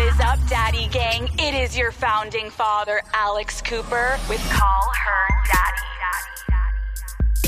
[0.00, 1.28] What is up, Daddy Gang?
[1.38, 7.44] It is your founding father, Alex Cooper, with Call Her Daddy.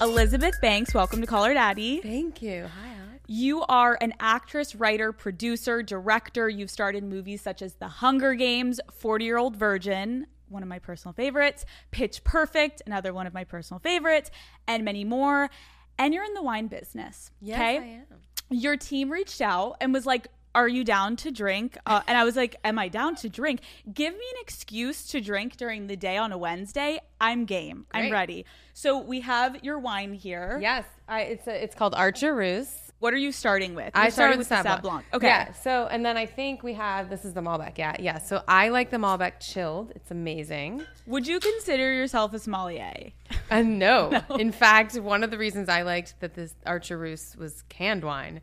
[0.00, 2.00] Elizabeth Banks, welcome to Call Her Daddy.
[2.00, 2.66] Thank you.
[2.66, 3.22] Hi, Alex.
[3.28, 6.48] You are an actress, writer, producer, director.
[6.48, 10.68] You've starred in movies such as The Hunger Games, 40 Year Old Virgin, one of
[10.68, 14.32] my personal favorites, Pitch Perfect, another one of my personal favorites,
[14.66, 15.48] and many more.
[15.96, 17.30] And you're in the wine business.
[17.40, 17.78] Yes, okay?
[17.78, 18.06] I am.
[18.50, 20.26] Your team reached out and was like,
[20.58, 21.78] are you down to drink?
[21.86, 23.60] Uh, and I was like, Am I down to drink?
[23.92, 27.00] Give me an excuse to drink during the day on a Wednesday.
[27.20, 27.86] I'm game.
[27.92, 28.44] I'm ready.
[28.74, 30.58] So we have your wine here.
[30.60, 32.92] Yes, I, it's a, it's called Archer Roose.
[32.98, 33.92] What are you starting with?
[33.94, 35.04] I You're starting started with the Sauv Blanc.
[35.14, 35.28] Okay.
[35.28, 35.52] Yeah.
[35.52, 37.78] So and then I think we have this is the Malbec.
[37.78, 37.94] Yeah.
[38.00, 38.18] Yeah.
[38.18, 39.92] So I like the Malbec chilled.
[39.94, 40.82] It's amazing.
[41.06, 43.12] Would you consider yourself a sommelier?
[43.50, 44.24] And no.
[44.30, 48.40] In fact, one of the reasons I liked that this Archer Roose was canned wine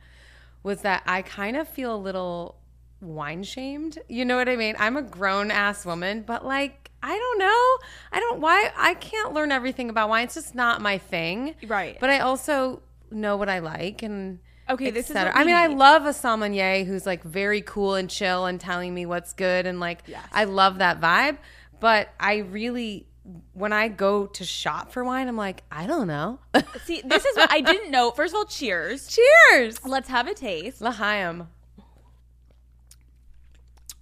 [0.66, 2.56] was that I kind of feel a little
[3.00, 4.00] wine shamed.
[4.10, 4.76] You know what I mean?
[4.80, 7.88] I'm a grown ass woman, but like I don't know.
[8.12, 10.24] I don't why I can't learn everything about wine.
[10.24, 11.54] It's just not my thing.
[11.68, 11.98] Right.
[12.00, 12.82] But I also
[13.12, 17.06] know what I like and Okay, this is I mean, I love a sommelier who's
[17.06, 20.26] like very cool and chill and telling me what's good and like Yes.
[20.32, 21.38] I love that vibe.
[21.80, 23.06] But I really,
[23.54, 26.40] when I go to shop for wine, I'm like, I don't know.
[26.84, 28.12] See, this is what I didn't know.
[28.12, 29.08] First of all, cheers.
[29.08, 30.82] Cheers, Let's have a taste.
[30.82, 31.48] L'Chaim.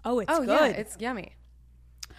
[0.05, 0.49] Oh, it's Oh good.
[0.49, 1.31] yeah, it's yummy.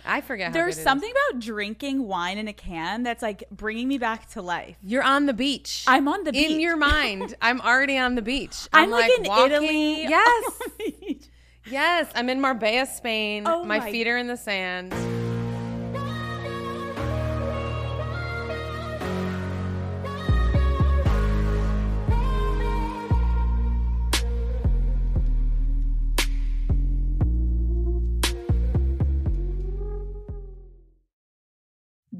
[0.06, 0.48] I forget.
[0.48, 0.84] how There's good it is.
[0.84, 4.76] something about drinking wine in a can that's like bringing me back to life.
[4.82, 5.84] You're on the beach.
[5.86, 6.50] I'm on the beach.
[6.50, 8.68] In your mind, I'm already on the beach.
[8.72, 10.02] I'm, like, in walking- Italy.
[10.02, 11.24] Yes, on the beach.
[11.70, 12.10] yes.
[12.14, 13.44] I'm in Marbella, Spain.
[13.46, 14.92] Oh my my- feet are in the sand.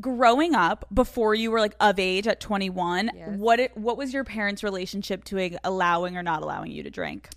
[0.00, 3.28] Growing up before you were like of age at 21, Yes.
[3.38, 7.30] what it, what was your parents' relationship to allowing or not allowing you to drink?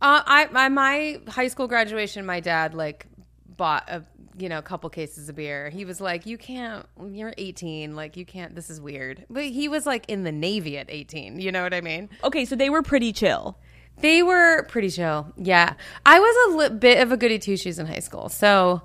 [0.00, 3.06] Uh, I, I my high school graduation, my dad like
[3.56, 4.04] bought a
[4.36, 5.70] you know a couple cases of beer.
[5.70, 6.84] He was like, "You can't.
[7.08, 7.94] You're 18.
[7.96, 8.54] Like you can't.
[8.54, 11.38] This is weird." But he was like in the Navy at 18.
[11.40, 12.10] You know what I mean?
[12.24, 13.56] Okay, so they were pretty chill.
[13.98, 15.32] They were pretty chill.
[15.36, 18.82] Yeah, I was a li- bit of a goody two shoes in high school, so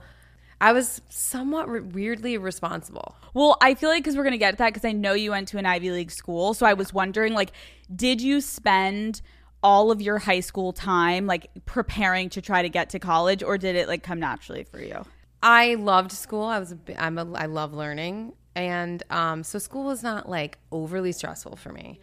[0.62, 3.16] I was somewhat re- weirdly responsible.
[3.34, 5.48] Well, I feel like because we're gonna get to that because I know you went
[5.50, 7.52] to an Ivy League school, so I was wondering like,
[7.94, 9.22] did you spend
[9.62, 13.58] all of your high school time like preparing to try to get to college, or
[13.58, 15.06] did it like come naturally for you?
[15.42, 16.44] I loved school.
[16.44, 20.58] I was a I'm a I love learning, and um, so school was not like
[20.72, 22.00] overly stressful for me.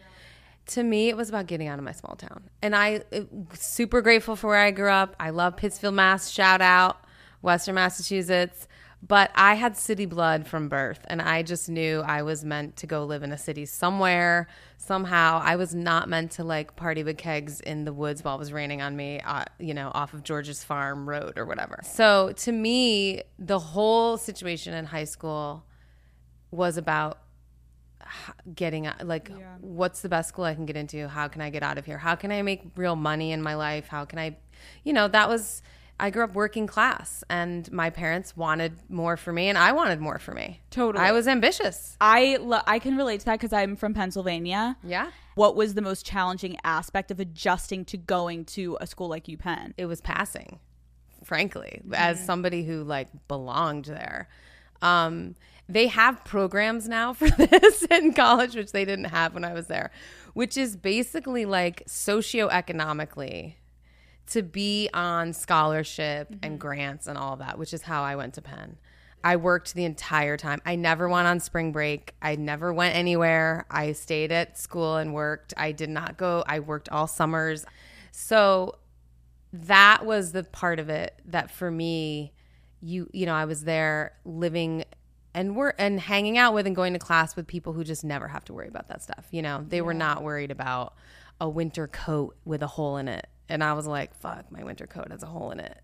[0.71, 4.01] To me, it was about getting out of my small town, and I it, super
[4.01, 5.15] grateful for where I grew up.
[5.19, 6.31] I love Pittsfield, Mass.
[6.31, 6.97] Shout out
[7.47, 8.67] Western Massachusetts,
[9.01, 12.87] But I had city blood from birth, and I just knew I was meant to
[12.87, 14.47] go live in a city somewhere,
[14.77, 15.39] somehow.
[15.41, 18.51] I was not meant to like party with kegs in the woods while it was
[18.51, 21.79] raining on me, uh, you know, off of George's Farm Road or whatever.
[21.83, 25.63] So to me, the whole situation in high school
[26.51, 27.19] was about
[28.55, 29.29] getting out like
[29.59, 31.97] what's the best school i can get into how can i get out of here
[31.97, 34.37] how can i make real money in my life how can i
[34.85, 35.61] you know that was
[35.99, 39.99] i grew up working class and my parents wanted more for me and i wanted
[39.99, 41.03] more for me Totally.
[41.03, 44.77] i was ambitious I lo- I can relate to that because I'm from Pennsylvania.
[44.83, 49.25] yeah What was the most challenging aspect of adjusting to going to a school like
[49.25, 49.73] UPenn?
[49.77, 50.59] it was passing
[51.23, 54.29] frankly as somebody who like belonged there
[54.83, 55.33] um
[55.67, 59.65] they have programs now for this in college which they didn't have when i was
[59.67, 59.89] there
[60.33, 63.55] which is basically like socioeconomically
[64.27, 66.57] to be on scholarship and mm-hmm.
[66.57, 68.77] grants and all that which is how i went to penn.
[69.23, 70.61] I worked the entire time.
[70.65, 72.13] I never went on spring break.
[72.21, 73.65] I never went anywhere.
[73.69, 75.53] I stayed at school and worked.
[75.57, 76.45] I did not go.
[76.47, 77.65] I worked all summers.
[78.11, 78.77] So
[79.51, 82.33] that was the part of it that for me
[82.81, 84.83] you you know i was there living
[85.33, 88.27] and we're and hanging out with and going to class with people who just never
[88.27, 89.65] have to worry about that stuff you know?
[89.67, 90.95] They were not worried about
[91.39, 94.87] a winter coat with a hole in it and i was like fuck my winter
[94.87, 95.77] coat has a hole in it.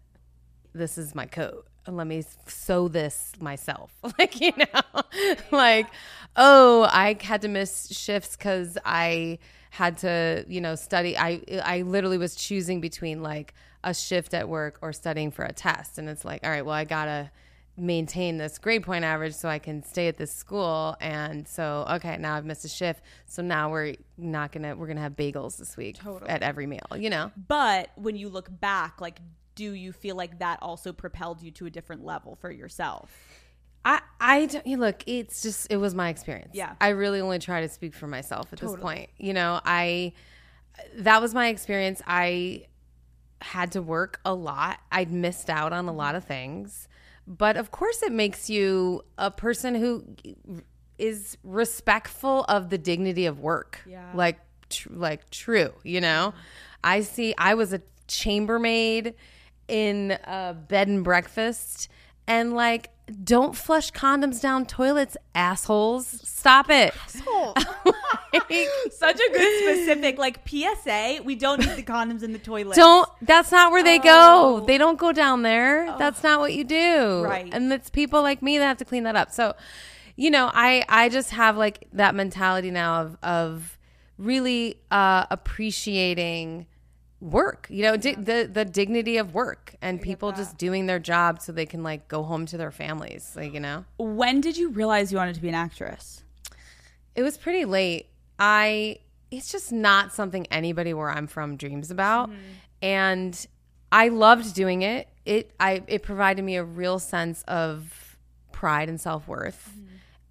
[0.75, 1.68] This is my coat.
[1.88, 3.92] Let me sew this myself.
[4.18, 5.88] Like you know like
[6.36, 9.39] oh i had to miss shifts because i
[9.69, 11.18] had to you know study.
[11.18, 15.54] I i literally was choosing between like a shift at work or studying for a
[15.54, 15.98] test.
[15.98, 17.31] And it's like all right well i gotta
[17.75, 22.18] maintain this grade point average so i can stay at this school and so okay
[22.18, 25.75] now i've missed a shift so now we're not gonna we're gonna have bagels this
[25.75, 25.98] week
[26.28, 29.20] at every meal you know But when you look back, like,
[29.56, 33.12] do you feel like that also propelled you to a different level for yourself?
[33.86, 36.52] I, I don't, you look, it's just, it was my experience.
[36.54, 36.75] Yeah.
[36.80, 39.10] I really only try to speak for myself at this point.
[39.18, 40.14] You know, I,
[40.96, 42.02] that was my experience.
[42.08, 42.68] I
[43.42, 44.80] had to work a lot.
[44.92, 46.88] I'd missed out on a lot of things.
[47.28, 50.06] But of course, it makes you a person who
[50.98, 53.81] is respectful of the dignity of work.
[53.86, 54.12] Yeah.
[54.14, 54.40] Like,
[54.70, 56.34] tr- like true, you know?
[56.84, 59.14] I see, I was a chambermaid
[59.68, 61.88] in a bed and breakfast
[62.28, 62.90] and like
[63.23, 66.07] don't flush condoms down toilets assholes.
[66.27, 66.94] Stop it.
[68.33, 72.75] Like, Such a good specific, like, PSA, we don't need the condoms in the toilet.
[72.75, 74.59] don't that's not where they Oh.
[74.59, 75.95] go they don't go down there.
[76.00, 77.23] That's not what you do.
[77.23, 77.47] Right.
[77.53, 79.31] and it's people like me that have to clean that up.
[79.31, 79.53] So
[80.15, 83.77] you know i i just have like that mentality now of of
[84.19, 86.65] really uh appreciating
[87.24, 91.42] work you know di- the the dignity of work and people just doing their job
[91.42, 94.70] so they can like go home to their families like you know When did you
[94.72, 96.24] realize you wanted to be an actress?
[97.16, 98.08] it was pretty late.
[98.40, 98.98] I
[99.31, 102.30] it's just not something anybody where I'm from dreams about.
[102.81, 103.48] And
[103.92, 105.08] I loved doing it.
[105.25, 108.18] It I it provided me a real sense of
[108.52, 109.72] pride and self-worth.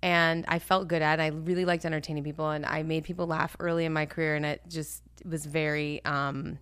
[0.03, 1.23] And I felt good at it.
[1.23, 4.45] I really liked entertaining people and I made people laugh early in my career and
[4.45, 6.59] it just was very um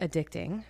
[0.00, 0.64] addicting.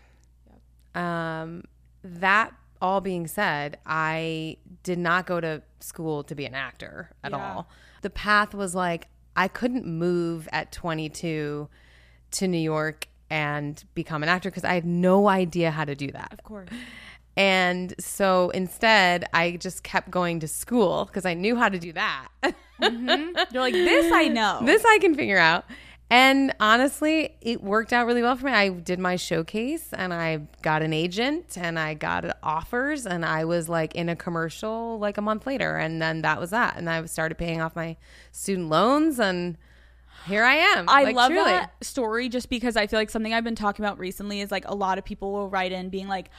[0.95, 1.65] Um,
[2.03, 7.33] that all being said, I did not go to school to be an actor at
[7.33, 7.69] all.
[8.03, 11.69] The path was like I couldn't move at 22
[12.31, 16.11] to New York and become an actor because I had no idea how to do
[16.13, 16.33] that.
[16.33, 16.69] Of course.
[17.37, 21.93] And so instead, I just kept going to school because I knew how to do
[21.93, 22.29] that.
[22.43, 24.61] You're like, this I know.
[24.65, 25.65] this I can figure out.
[26.11, 28.53] And honestly, it worked out really well for me.
[28.53, 33.45] I did my showcase and I got an agent and I got offers and I
[33.45, 35.77] was like in a commercial like a month later.
[35.77, 36.77] And then that was that.
[36.79, 37.97] And I started paying off my
[38.33, 39.59] student loans and
[40.27, 40.89] here I am.
[40.89, 41.51] I Like, love truly.
[41.51, 44.67] that story just because I feel like something I've been talking about recently is like
[44.67, 46.31] a lot of people will write in being like,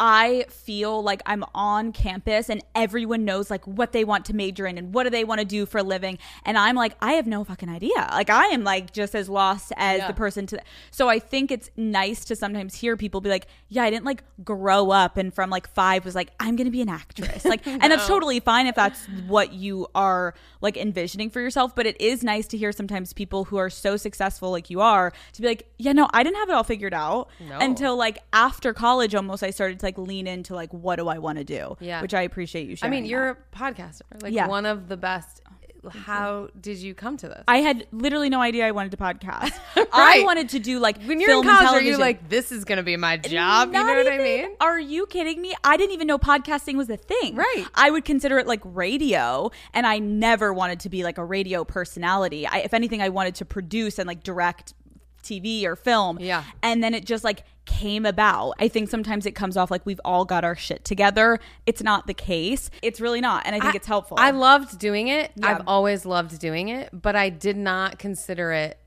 [0.00, 4.66] I feel like I'm on campus and everyone knows like what they want to major
[4.66, 6.18] in and what do they want to do for a living.
[6.44, 8.08] And I'm like, I have no fucking idea.
[8.12, 11.70] Like I am like just as lost as the person to so I think it's
[11.76, 15.50] nice to sometimes hear people be like, Yeah, I didn't like grow up and from
[15.50, 17.44] like five was like, I'm gonna be an actress.
[17.44, 21.74] Like and that's totally fine if that's what you are like envisioning for yourself.
[21.74, 25.12] But it is nice to hear sometimes people who are so successful like you are
[25.32, 27.28] to be like, Yeah, no, I didn't have it all figured out
[27.60, 31.18] until like after college almost I started to like lean into like what do I
[31.18, 31.76] want to do.
[31.80, 32.02] Yeah.
[32.02, 34.46] Which I appreciate you I mean, you're a podcaster, like Yeah.
[34.46, 35.40] one of the best
[35.84, 37.44] oh, how did you come to this?
[37.48, 39.52] I had literally no idea I wanted to podcast.
[39.92, 42.52] I wanted to do like when you're film in and college, are you like, this
[42.52, 43.68] is gonna be my job?
[43.68, 44.56] You Not know what I mean?
[44.60, 45.54] Are you kidding me?
[45.64, 47.34] I didn't even know podcasting was a thing.
[47.34, 47.64] Right.
[47.74, 51.64] I would consider it like radio, and I never wanted to be like a radio
[51.64, 52.46] personality.
[52.46, 54.74] I, if anything, I wanted to produce and like direct
[55.22, 56.18] TV or film.
[56.20, 56.44] Yeah.
[56.62, 58.54] And then it just like came about.
[58.58, 61.38] I think sometimes it comes off like we've all got our shit together.
[61.66, 62.70] It's not the case.
[62.82, 63.44] It's really not.
[63.46, 64.16] And I think it's helpful.
[64.18, 65.30] I loved doing it.
[65.36, 65.46] Yeah.
[65.48, 68.78] I've always loved doing it, but I did not consider it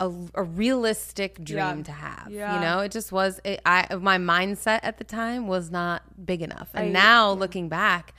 [0.00, 1.82] a, a realistic dream Yeah.
[1.84, 2.28] to have.
[2.30, 2.54] Yeah.
[2.56, 3.40] You know, it just was.
[3.44, 7.68] It, I my mindset at the time was not big enough, and I- now looking
[7.68, 8.12] back,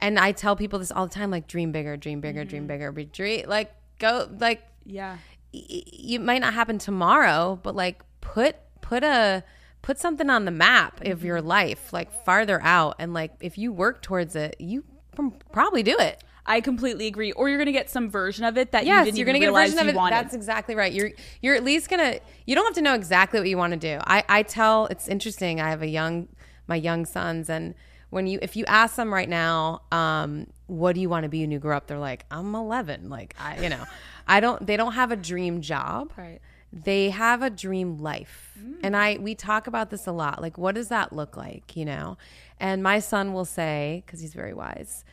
[0.00, 2.48] and I tell people this all the time: like dream bigger, dream bigger, Mm-hmm.
[2.48, 5.18] dream bigger, be dream like go like yeah.
[5.54, 5.82] y- y-
[6.16, 8.56] it might not happen tomorrow, but like put
[8.90, 9.44] put a
[9.82, 13.72] put something on the map of your life, like farther out, and like if you
[13.72, 14.82] work towards it, you
[15.14, 16.22] can probably do it.
[16.44, 17.30] I completely agree.
[17.32, 19.50] Or you're gonna get some version of it that you Yes, didn't you're gonna get
[19.50, 19.96] a version of you it.
[19.96, 20.16] wanted.
[20.16, 20.92] That's exactly right.
[20.92, 22.18] You're you're at least gonna.
[22.46, 24.00] You don't have to know exactly what you want to do.
[24.04, 24.86] I I tell.
[24.86, 25.60] It's interesting.
[25.60, 26.26] I have a young
[26.66, 27.74] my young sons, and
[28.10, 31.42] when you if you ask them right now, um, what do you want to be
[31.42, 31.86] when you grow up?
[31.86, 33.08] They're like, I'm 11.
[33.08, 33.84] Like I, you know,
[34.26, 34.66] I don't.
[34.66, 36.12] They don't have a dream job.
[36.16, 36.40] Right.
[36.72, 40.40] They have a dream life, and I we talk about this a lot.
[40.40, 41.76] Like, what does that look like?
[41.76, 42.16] You know,
[42.58, 45.04] and my son will say because he's very wise.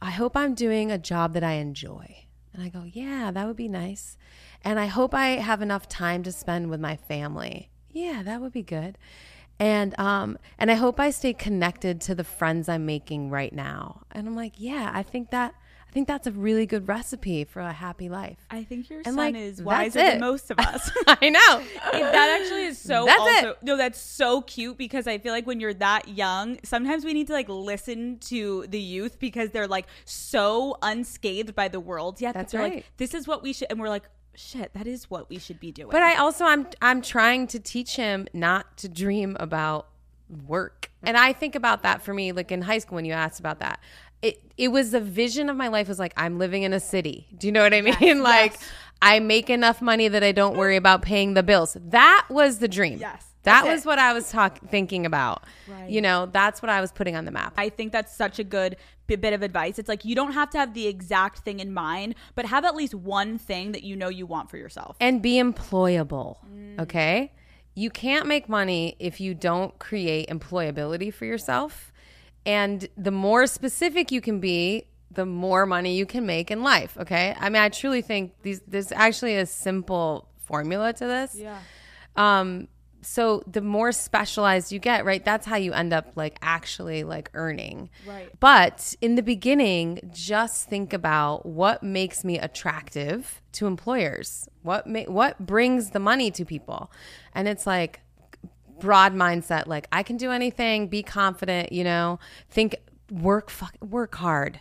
[0.00, 2.24] I hope I'm doing a job that I enjoy.
[2.52, 4.16] And I go, yeah, that would be nice.
[4.64, 7.70] And I hope I have enough time to spend with my family.
[7.90, 8.98] Yeah, that would be good.
[9.58, 14.02] And um and I hope I stay connected to the friends I'm making right now.
[14.12, 15.54] And I'm like, yeah, I think that
[15.88, 18.38] I think that's a really good recipe for a happy life.
[18.50, 20.90] I think your And, son like, is wiser than most of us.
[21.06, 21.62] I know.
[21.92, 23.62] That actually is so That's also it.
[23.62, 27.26] no that's so cute because i feel like when you're that young sometimes we need
[27.28, 32.34] to like listen to the youth because they're like so unscathed by the world yet
[32.34, 32.74] that That's right.
[32.74, 34.04] like this is what we should and we're like
[34.34, 37.58] shit that is what we should be doing But I also I'm I'm trying to
[37.58, 39.88] teach him not to dream about
[40.46, 40.90] work.
[41.02, 43.60] And I think about that for me like in high school when you asked about
[43.60, 43.80] that.
[44.22, 47.28] It it was the vision of my life was like I'm living in a city.
[47.36, 48.22] Do you know what I mean?
[48.22, 48.58] like
[49.00, 51.76] I make enough money that I don't worry about paying the bills.
[51.80, 52.98] That was the dream.
[52.98, 53.24] Yes.
[53.44, 53.86] That was it.
[53.86, 55.44] what I was talk- thinking about.
[55.68, 55.88] Right.
[55.88, 57.54] You know, that's what I was putting on the map.
[57.56, 59.78] I think that's such a good bi- bit of advice.
[59.78, 62.74] It's like you don't have to have the exact thing in mind, but have at
[62.74, 64.96] least one thing that you know you want for yourself.
[65.00, 66.38] and be employable.
[66.52, 66.80] Mm.
[66.80, 67.32] Okay.
[67.74, 71.87] You can't make money if you don't create employability for yourself.
[72.46, 76.96] And the more specific you can be, the more money you can make in life.
[76.98, 77.34] Okay.
[77.38, 81.34] I mean, I truly think these, there's actually a simple formula to this.
[81.34, 81.58] Yeah.
[82.16, 82.68] Um,
[83.00, 85.24] so the more specialized you get, right?
[85.24, 87.90] That's how you end up like actually like earning.
[88.06, 88.28] Right.
[88.40, 94.48] But in the beginning, just think about what makes me attractive to employers.
[94.62, 96.90] What ma- what brings the money to people?
[97.34, 98.00] And it's like
[98.80, 102.18] broad mindset like I can do anything, be confident, you know.
[102.50, 102.76] Think
[103.10, 104.60] work fuck, work hard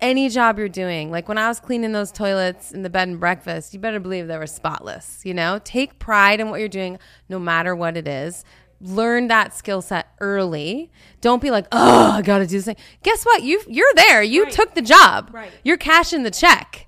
[0.00, 3.18] any job you're doing, like when I was cleaning those toilets in the bed and
[3.18, 5.22] breakfast, you better believe they were spotless.
[5.24, 6.98] You know, take pride in what you're doing,
[7.28, 8.44] no matter what it is.
[8.80, 10.90] Learn that skill set early.
[11.22, 12.76] Don't be like, oh, I got to do this thing.
[13.02, 13.42] Guess what?
[13.42, 14.22] You you're there.
[14.22, 15.30] You took the job.
[15.32, 15.50] Right.
[15.62, 16.86] You're cashing the check.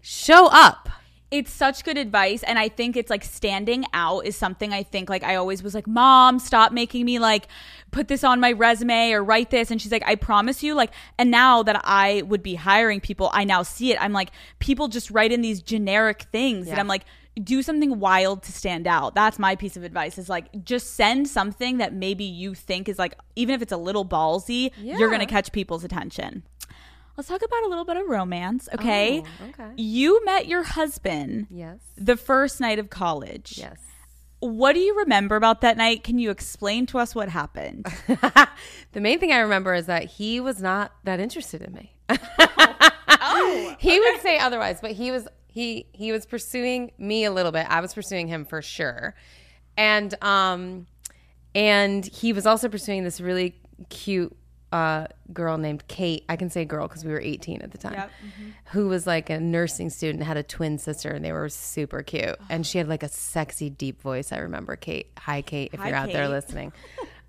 [0.00, 0.88] Show up.
[1.34, 5.10] It's such good advice and i think it's like standing out is something i think
[5.10, 7.48] like i always was like mom stop making me like
[7.90, 9.70] put this on my resume or write this.
[9.70, 13.30] And she's like i promise you like and now that i would be hiring people
[13.32, 14.00] i now see it.
[14.00, 17.04] I'm like people just write in these generic things and i'm like
[17.42, 19.16] do something wild to stand out.
[19.16, 22.96] That's my piece of advice is like just send something that maybe you think is
[22.96, 26.44] like even if it's a little ballsy you're gonna catch people's attention
[27.16, 29.22] Let's talk about a little bit of romance, okay?
[29.22, 29.70] Oh, okay.
[29.76, 31.78] You met your husband Yes.
[31.96, 33.54] the first night of college.
[33.56, 33.78] Yes.
[34.40, 36.02] What do you remember about that night?
[36.04, 37.86] Can you explain to us what happened?
[38.92, 41.92] the main thing I remember is that he was not that interested in me.
[42.10, 47.52] oh, he would say otherwise, but he was he he was pursuing me a little
[47.52, 47.66] bit.
[47.70, 49.14] I was pursuing him for sure,
[49.76, 50.86] and um,
[51.54, 53.54] and he was also pursuing this really
[53.88, 54.36] cute
[54.74, 56.24] uh girl named Kate.
[56.28, 57.92] I can say girl because we were 18 at the time.
[57.92, 58.10] Yep.
[58.72, 62.36] Who was like a nursing student, had a twin sister, and they were super cute.
[62.50, 64.32] And she had like a sexy, deep voice.
[64.32, 65.12] I remember Kate.
[65.18, 66.72] Hi, Kate, if Hi, you're out there listening.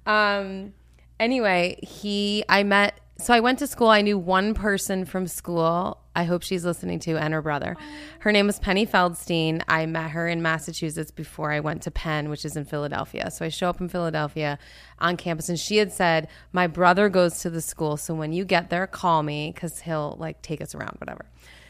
[0.08, 0.74] um,
[1.20, 3.88] anyway, he, I met, so I went to school.
[3.88, 6.02] I knew one person from school.
[6.18, 7.78] I hope she's listening to, and her brother.
[8.20, 9.62] Her name was Penny Feldstein.
[9.70, 13.32] I met her in Massachusetts before I went to Penn, which is in Philadelphia.
[13.32, 14.60] So I show up in Philadelphia
[15.00, 17.96] on campus, and she had said, My brother goes to the school.
[17.96, 21.26] So when you get there, call me because he'll like take us around, whatever.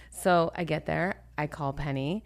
[0.10, 2.24] So I get there, I call Penny,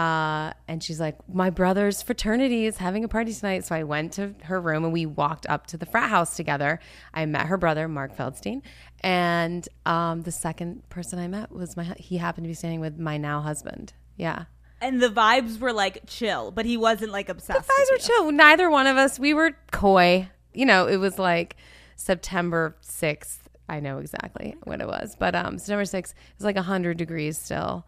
[0.00, 3.66] uh, and she's like, My brother's fraternity is having a party tonight.
[3.66, 6.80] So I went to her room and we walked up to the frat house together.
[7.12, 8.62] I met her brother, Mark Feldstein.
[9.00, 12.98] And um, the second person I met was my, he happened to be standing with
[12.98, 13.92] my now husband.
[14.16, 14.44] Yeah.
[14.80, 17.68] And the vibes were like chill, but he wasn't like obsessed.
[17.68, 18.32] Guys were with chill.
[18.32, 20.30] Neither one of us, we were coy.
[20.54, 21.56] You know, it was like
[21.96, 23.40] September 6th.
[23.68, 25.14] I know exactly what it was.
[25.18, 27.84] But um, September 6th, it was like 100 degrees still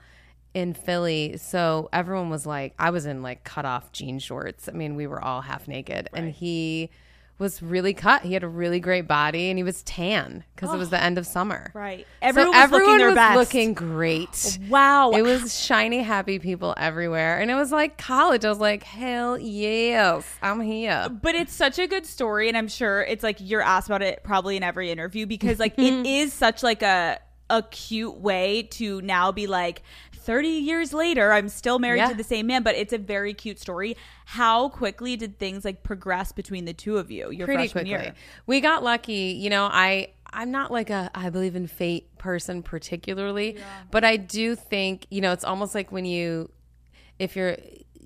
[0.54, 1.36] in Philly.
[1.38, 4.68] So everyone was like, I was in like cut off jean shorts.
[4.68, 6.08] I mean, we were all half naked.
[6.12, 6.90] And he
[7.38, 8.22] was really cut.
[8.22, 11.18] He had a really great body and he was tan because it was the end
[11.18, 11.72] of summer.
[11.74, 12.06] Right.
[12.22, 13.36] So Everyone was looking their was best.
[13.36, 14.58] looking great.
[14.68, 15.10] Wow.
[15.10, 17.40] It was shiny, happy people everywhere.
[17.40, 18.44] And it was like college.
[18.44, 21.08] I was like, hell yes, I'm here.
[21.10, 24.22] But it's such a good story, and I'm sure it's like you're asked about it
[24.22, 27.18] probably in every interview because like it is such like a
[27.50, 29.82] a cute way to now be like
[30.22, 32.08] 30 years later I'm still married Yeah.
[32.08, 33.96] to the same man, but it's a very cute story.
[34.26, 37.30] How quickly did things like progress between the two of you?
[37.30, 37.90] Your Pretty quickly.
[37.90, 38.14] year.
[38.46, 39.36] We got lucky.
[39.40, 43.58] You know, I I'm not like a I believe in fate person particularly,
[43.90, 46.50] but I do think, you know, it's almost like when you
[47.18, 47.56] if you're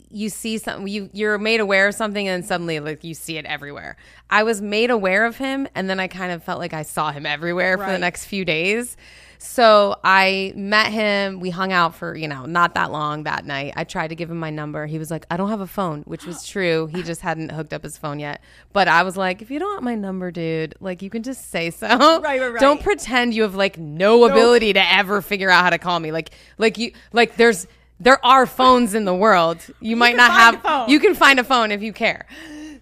[0.08, 3.38] you see something you you're made aware of something and then suddenly like you see
[3.38, 3.96] it everywhere.
[4.30, 7.10] I was made aware of him and then I kind of felt like I saw
[7.12, 8.96] him everywhere for the next few days.
[9.38, 11.40] So I met him.
[11.40, 13.74] We hung out for, you know, not that long that night.
[13.76, 14.86] I tried to give him my number.
[14.86, 16.86] He was like, I don't have a phone, which was true.
[16.86, 18.42] He just hadn't hooked up his phone yet.
[18.72, 21.50] But I was like, if you don't want my number, dude, like you can just
[21.50, 21.86] say so.
[21.86, 22.60] Right, right, right.
[22.60, 26.12] Don't pretend you have like no ability to ever figure out how to call me.
[26.12, 27.66] Like, like you, like there's,
[28.00, 29.58] there are phones in the world.
[29.80, 30.90] You, might not have, phone.
[30.90, 32.26] you can find a phone if you care.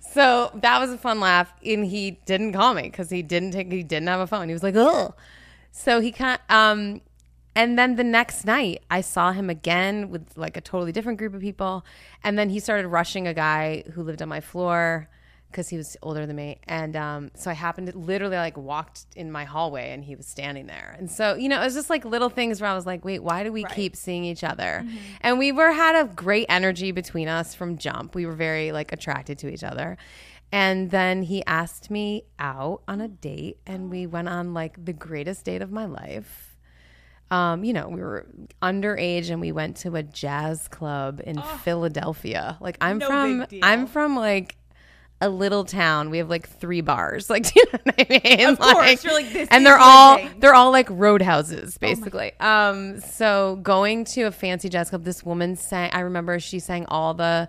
[0.01, 1.53] So that was a fun laugh.
[1.65, 4.49] And he didn't call me because he didn't take, he didn't have a phone.
[4.49, 5.15] He was like, oh.
[5.77, 7.01] So he can't, um,
[7.57, 11.35] and then the next night I saw him again with like a totally different group
[11.35, 11.85] of people.
[12.23, 15.09] And then he started rushing a guy who lived on my floor
[15.51, 16.59] because he was older than me.
[16.69, 20.27] And um, so I happened to literally like walked in my hallway and he was
[20.27, 20.95] standing there.
[20.97, 23.23] And so, you know, it was just like little things where I was like, wait,
[23.23, 24.85] why do we keep seeing each other?
[25.23, 28.15] And we were had a great energy between us from jump.
[28.15, 29.97] We were very like attracted to each other.
[30.55, 34.93] And then he asked me out on a date and we went on like the
[34.93, 36.55] greatest date of my life
[37.31, 38.27] um, you know, we were
[38.63, 42.57] underage and we went to a jazz club in Philadelphia.
[42.61, 43.47] Like I'm No from.
[43.63, 44.57] I'm from like
[45.21, 46.11] a little town.
[46.11, 47.31] We have like three bars.
[47.35, 48.49] Like do you know what I mean?
[48.51, 50.35] Of course, you're like, this and they're all thing.
[50.39, 52.33] they're all like roadhouses basically.
[52.39, 56.85] um so going to a fancy jazz club, this woman sang I remember she sang
[56.87, 57.49] all the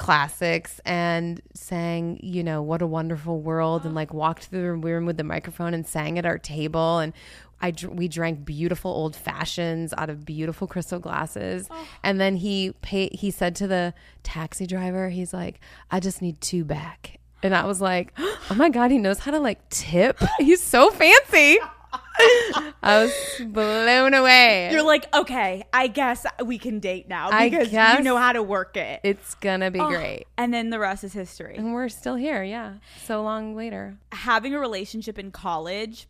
[0.00, 5.04] classics and sang, you know, what a wonderful world, and like walked through the room
[5.04, 7.00] with the microphone and sang at our table.
[7.00, 7.12] And
[7.60, 11.68] I we drank beautiful old fashions out of beautiful crystal glasses.
[11.70, 11.86] Oh.
[12.02, 15.60] And then he pay he said to the taxi driver, he's like,
[15.90, 17.18] I just need two back.
[17.42, 20.18] And I was like, oh my God, he knows how to like tip.
[20.38, 21.58] He's so fancy.
[21.92, 23.12] I was
[23.48, 24.70] blown away.
[24.72, 28.32] You're like, okay, I guess we can date now I because guess- you know how
[28.32, 29.00] to work it.
[29.02, 30.26] it's gonna be great.
[30.36, 31.56] And then the rest is history.
[31.56, 32.74] And we're still here, yeah.
[33.04, 33.96] So long later.
[34.12, 36.06] having a relationship in college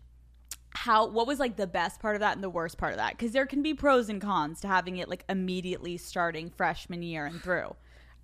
[0.73, 3.11] how what was like the best part of that and the worst part of that
[3.19, 7.27] because there can be pros and cons to having it like immediately starting freshman year
[7.27, 7.75] and through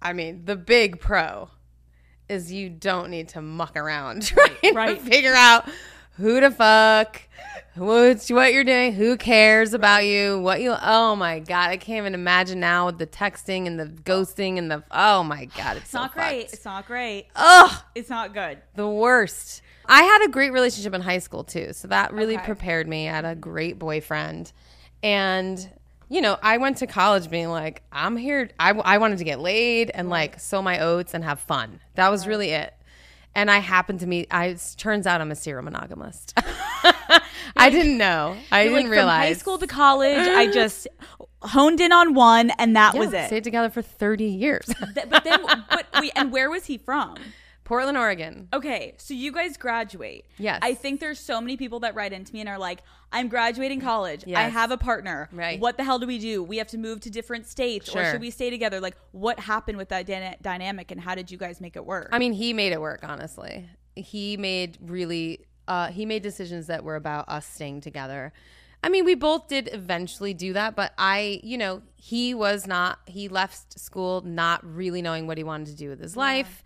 [0.01, 1.51] I mean, the big pro
[2.29, 4.99] is you don't need to muck around trying right.
[4.99, 5.69] to figure out
[6.17, 7.23] who to fuck,
[7.75, 10.75] what's what you're doing, who cares about you, what you.
[10.81, 14.71] Oh my god, I can't even imagine now with the texting and the ghosting and
[14.71, 14.83] the.
[14.91, 16.53] Oh my god, it's, it's not so great fucked.
[16.55, 19.63] it's not great Ugh, it's not good the worst.
[19.89, 22.45] I had a great relationship in high school too, so that really Okay.
[22.45, 23.09] prepared me.
[23.09, 24.53] I had a great boyfriend,
[25.03, 25.69] and
[26.09, 28.49] you know, I went to college being like, I'm here.
[28.61, 31.81] I, I wanted to get laid and like sow my oats and have fun.
[31.97, 32.73] That was really it.
[33.37, 34.29] And I happened to meet.
[34.31, 36.33] I turns out I'm a serial monogamist.
[37.57, 38.35] I didn't know.
[38.51, 39.19] I didn't like realize.
[39.21, 40.89] from high school to college i just
[41.43, 44.67] honed in on one and that Yeah, was it Stayed together for 30 years.
[45.09, 47.17] But then but wait and where was he from
[47.67, 48.49] Portland, Oregon.
[48.53, 50.25] Okay, so you guys graduate.
[50.39, 50.61] Yes.
[50.63, 52.79] I think there's so many people that write into me and are like,
[53.11, 54.25] I'm graduating college.
[54.33, 55.29] I have a partner.
[55.33, 55.59] Right.
[55.59, 56.45] What the hell do we do?
[56.45, 58.79] We have to move to different states or should we stay together?
[58.81, 62.09] Like, what happened with that dyna- dynamic and how did you guys make it work?
[62.13, 63.69] I mean, he made it work, honestly.
[63.97, 68.33] He made really, uh, he made decisions that were about us staying together.
[68.85, 73.01] I mean, we both did eventually do that, but I, you know, he was not,
[73.07, 76.63] he left school not really knowing what he wanted to do with his life.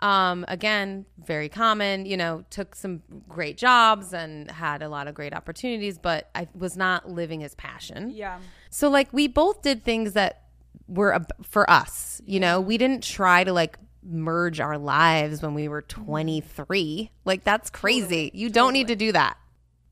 [0.00, 5.14] Um, again, very common, you know, took some great jobs and had a lot of
[5.14, 8.10] great opportunities, but I was not living his passion.
[8.10, 8.38] yeah.
[8.70, 10.42] So like we both did things that
[10.86, 12.60] were ab- for us, you know.
[12.60, 17.10] We didn't try to like merge our lives when we were 23.
[17.24, 18.30] Like that's crazy.
[18.34, 19.38] you don't need to do that.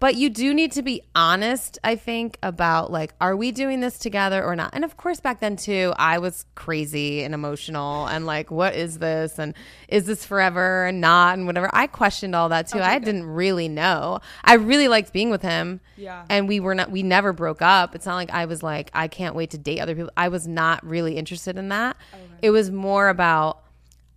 [0.05, 3.99] But you do need to be honest, I think, about like, are we doing this
[3.99, 4.75] together or not?
[4.75, 8.99] And of course, back then too, I was crazy and emotional and like, what is
[8.99, 9.39] this?
[9.39, 9.55] And
[9.89, 11.39] is this forever and not?
[11.39, 11.71] And whatever.
[11.73, 12.81] I questioned all that too.
[12.81, 14.21] I didn't really know.
[14.45, 15.81] I really liked being with him.
[15.97, 16.27] Yeah.
[16.29, 17.95] And we were not, we never broke up.
[17.95, 20.11] It's not like I was like, I can't wait to date other people.
[20.19, 21.97] I was not really interested in that.
[22.13, 23.63] Oh, it was more about,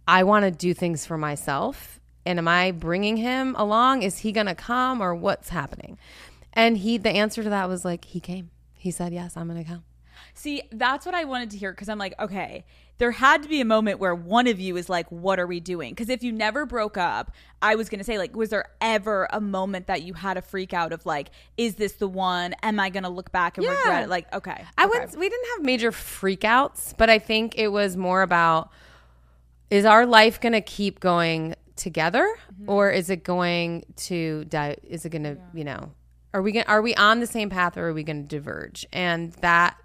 [0.05, 1.96] I want to do things for myself.
[2.27, 4.03] And am I bringing him along?
[4.03, 5.97] Is he going to come or what's happening?
[6.51, 8.49] And he, the answer to that was like, he came.
[8.75, 9.83] He said, yes, I'm going to come.
[10.33, 12.65] See, that's what I wanted to hear because I'm like, okay,
[12.97, 15.59] there had to be a moment where one of you is like, what are we
[15.59, 15.93] doing?
[15.93, 19.27] Because if you never broke up, I was going to say, like, was there ever
[19.31, 22.55] a moment that you had a freak out of like, is this the one?
[22.61, 23.71] Am I going to look back and Yeah.
[23.71, 24.09] regret it?
[24.09, 24.65] Like, okay.
[24.77, 24.89] I okay.
[24.99, 25.17] wouldn't.
[25.17, 28.69] We didn't have major freakouts, but I think it was more about:
[29.69, 32.69] is our life going to keep going together, mm-hmm.
[32.69, 34.77] or is it going to die?
[34.83, 35.91] Is it going to, you know,
[36.33, 36.65] are we going?
[36.67, 38.85] Are we on the same path, or are we going to diverge?
[38.91, 39.77] And that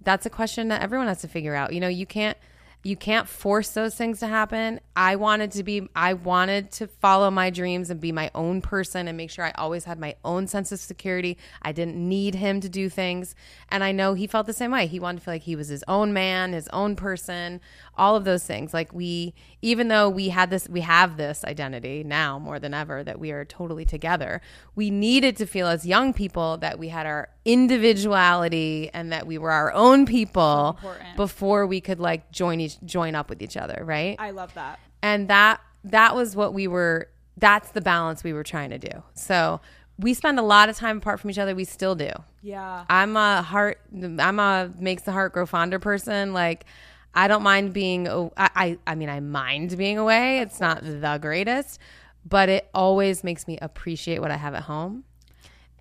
[0.00, 1.72] that's a question that everyone has to figure out.
[1.72, 2.36] You know, you can't
[2.84, 4.80] you can't force those things to happen.
[4.96, 9.06] I wanted to be I wanted to follow my dreams and be my own person
[9.06, 11.38] and make sure I always had my own sense of security.
[11.62, 13.36] I didn't need him to do things.
[13.68, 14.88] And I know he felt the same way.
[14.88, 17.60] He wanted to feel like he was his own man, his own person,
[17.96, 18.72] all of those things.
[18.72, 23.04] Like we even though we had this we have this identity now more than ever
[23.04, 24.40] that we are totally together,
[24.74, 29.38] we needed to feel as young people that we had our individuality and that we
[29.38, 31.16] were our own people important.
[31.16, 34.16] before we could like join each join up with each other, right?
[34.18, 34.78] I love that.
[35.02, 39.02] and that that was what we were that's the balance we were trying to do.
[39.14, 39.60] So
[39.98, 41.54] we spend a lot of time apart from each other.
[41.54, 42.10] We still do.
[42.40, 42.84] Yeah.
[42.88, 43.80] I'm a heart.
[43.94, 46.32] I'm a makes the heart grow fonder person.
[46.32, 46.64] Like
[47.14, 48.08] I don't mind being.
[48.08, 50.40] I I, I mean I mind being away.
[50.40, 51.78] It's not the greatest,
[52.26, 55.04] but it always makes me appreciate what I have at home.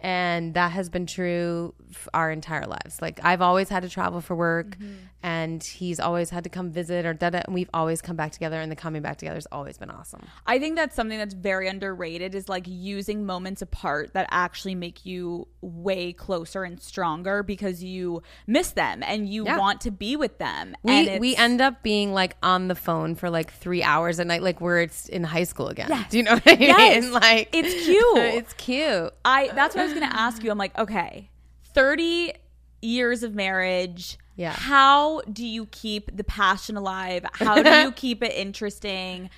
[0.02, 1.76] And that has been true
[2.14, 3.02] our entire lives.
[3.02, 4.94] Like I've always had to travel for work, mm-hmm.
[5.24, 7.28] And he's always had to come visit or da.
[7.28, 10.22] And we've always come back together, and the coming back together has always been awesome.
[10.48, 15.06] I think that's something that's very underrated is like using moments apart that actually make
[15.06, 19.58] you way closer and stronger because you miss them and you Yeah.
[19.58, 20.76] want to be with them.
[20.84, 24.26] We and we end up being like on the phone for like three hours a
[24.26, 25.88] night, like we're it's in high school again.
[25.90, 26.10] Yes.
[26.12, 26.62] Do you know what I mean?
[26.70, 27.12] Yes.
[27.12, 28.18] Like It's cute.
[28.18, 29.14] it's cute.
[29.24, 30.50] I that's what I was going to ask you.
[30.52, 31.30] I'm like, okay,
[31.74, 32.34] 30
[32.82, 34.18] years of marriage.
[34.42, 34.54] Yeah.
[34.54, 37.26] How do you keep the passion alive?
[37.34, 39.30] How do you keep it interesting?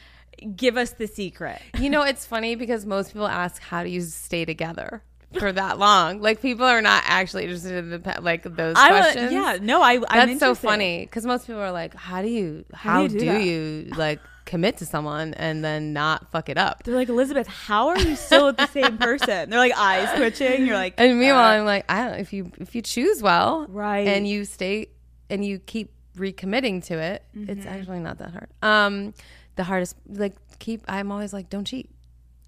[0.56, 1.62] Give us the secret.
[1.80, 5.02] You know, it's funny because most people ask, "How do you stay together
[5.40, 9.32] for that long?" Like people are not actually interested in the like those I questions.
[9.32, 12.66] yeah, no, I I'm That's so funny because most people are like, "How do you?
[12.74, 16.84] How, do you do you like commit to someone and then not fuck it up?"
[16.84, 19.50] They're like, Elizabeth, how are you still with the same person?
[19.50, 20.66] They're like eyes twitching.
[20.66, 22.20] You're like, And meanwhile, uh, I'm like, I don't.
[22.20, 24.08] If you if you choose well, Right.
[24.08, 24.88] and you stay
[25.34, 27.50] and you keep recommitting to it, Mm-hmm.
[27.50, 28.50] it's actually not that hard.
[28.62, 29.14] Um,
[29.56, 30.82] the hardest, like, keep.
[30.88, 31.90] I'm always like, don't cheat.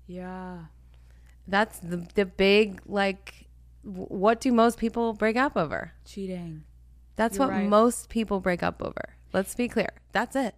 [0.07, 0.65] yeah.
[1.47, 3.45] That's the the big like.
[3.85, 5.91] w- What do most people break up over?
[6.05, 6.63] Cheating.
[7.15, 7.67] That's You're what right.
[7.69, 9.13] most people break up over.
[9.31, 9.89] Let's be clear.
[10.11, 10.55] That's it.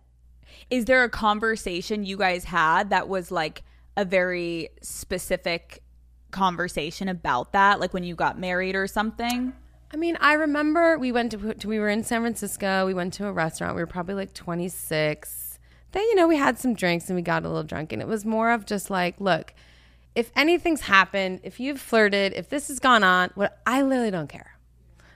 [0.69, 3.63] Is there a conversation you guys had that was like
[3.97, 5.83] a very specific
[6.31, 7.79] conversation about that?
[7.81, 9.53] Like when you got married or something?
[9.91, 12.85] I mean, I remember we went to, we were in San Francisco.
[12.85, 13.75] We went to a restaurant.
[13.75, 15.59] We were probably like 26.
[15.93, 18.07] Then you know we had some drinks and we got a little drunk, and it
[18.07, 19.53] was more of just like, look,
[20.15, 24.27] if anything's happened, if you've flirted, if this has gone on, what I literally don't
[24.27, 24.57] care.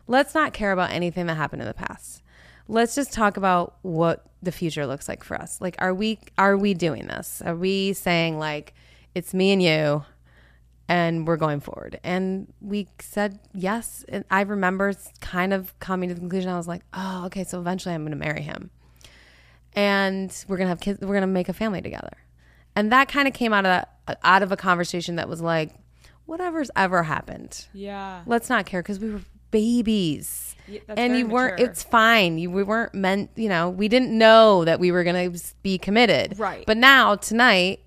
[0.07, 2.21] Let's not care about anything that happened in the past.
[2.67, 5.59] Let's just talk about what the future looks like for us.
[5.59, 7.41] Like, are we are we doing this?
[7.45, 8.73] Are we saying like
[9.13, 10.05] it's me and you?
[10.91, 11.99] And we're going forward.
[12.03, 14.03] And we said yes.
[14.09, 16.49] And I remember kind of coming to the conclusion.
[16.51, 18.69] I was like, oh, okay, so eventually I'm going to marry him,
[19.73, 20.99] and we're gonna have kids.
[21.01, 22.11] We're gonna make a family together.
[22.75, 25.41] And that kind of came out of that, uh, out of a conversation that was
[25.41, 25.71] like,
[26.25, 28.21] whatever's ever happened, Yeah.
[28.25, 30.55] let's not care because we were babies.
[30.87, 31.53] that's and you weren't.
[31.59, 31.69] mature.
[31.69, 32.37] It's fine.
[32.37, 33.29] You we weren't meant.
[33.35, 35.31] You know, we didn't know that we were gonna
[35.63, 36.37] be committed.
[36.39, 36.65] Right.
[36.65, 37.81] But now tonight,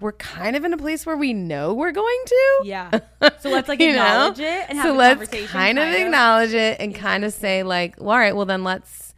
[0.00, 2.60] we're kind of in a place where we know we're going to.
[2.64, 3.00] Yeah.
[3.40, 3.92] So let's like You know?
[4.02, 5.48] acknowledge it and have so the let's conversation.
[5.48, 9.14] kind of acknowledge it and kind of say like, well, all right, well then let's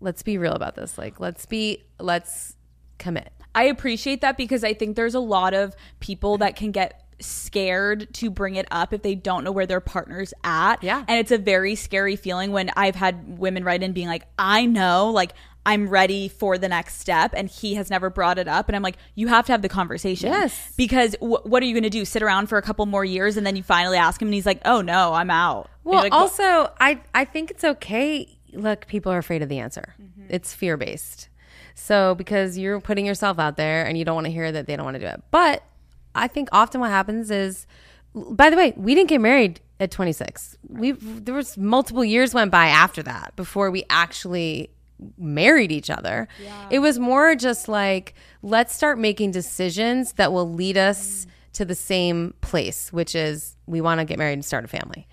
[0.00, 0.96] let's be real about this.
[0.96, 2.56] Like, let's be let's
[2.98, 3.32] commit.
[3.54, 8.12] I appreciate that because I think there's a lot of people that can get scared
[8.14, 10.82] to bring it up if they don't know where their partner's at.
[10.82, 11.04] Yeah.
[11.06, 14.64] And it's a very scary feeling when I've had women write in being like, I
[14.66, 15.32] know, like,
[15.70, 18.68] I'm ready for the next step, and he has never brought it up.
[18.68, 20.32] And I'm like, you have to have the conversation.
[20.32, 20.72] Yes.
[20.76, 22.04] Because w- what are you going to do?
[22.04, 24.46] Sit around for a couple more years, and then you finally ask him, and he's
[24.46, 25.70] like, oh no, I'm out.
[25.84, 28.36] Well, like, also, I I think it's okay.
[28.52, 29.94] Look, people are afraid of the answer.
[30.02, 30.34] Mm-hmm.
[30.34, 31.28] It's fear based.
[31.76, 34.74] So because you're putting yourself out there and you don't want to hear that they
[34.74, 35.22] don't want to do it.
[35.30, 35.62] But
[36.16, 37.66] I think often what happens is,
[38.12, 40.56] by the way, we didn't get married at 26.
[40.68, 44.70] We there was multiple years went by after that before we actually
[45.18, 46.28] married each other.
[46.70, 51.74] It was more just like let's start making decisions that will lead us to the
[51.74, 55.06] same place, which is we want to get married and start a family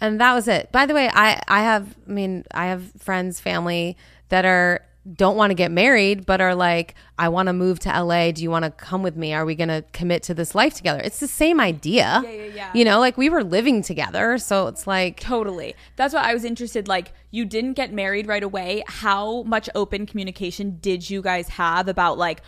[0.00, 0.70] and that was it.
[0.72, 3.96] By the way, I I have I mean I have friends, family
[4.28, 8.02] that are don't want to get married, but are like, I want to move to
[8.02, 8.32] LA.
[8.32, 9.32] Do you want to come with me?
[9.34, 11.00] Are we going to commit to this life together?
[11.02, 12.22] It's the same idea.
[12.24, 12.70] Yeah, yeah, yeah.
[12.74, 15.74] You know, like we were living together, so it's like Totally.
[15.96, 16.88] That's why I was interested.
[16.88, 18.82] Like, you didn't get married right away.
[18.86, 22.42] How much open communication did you guys have about like,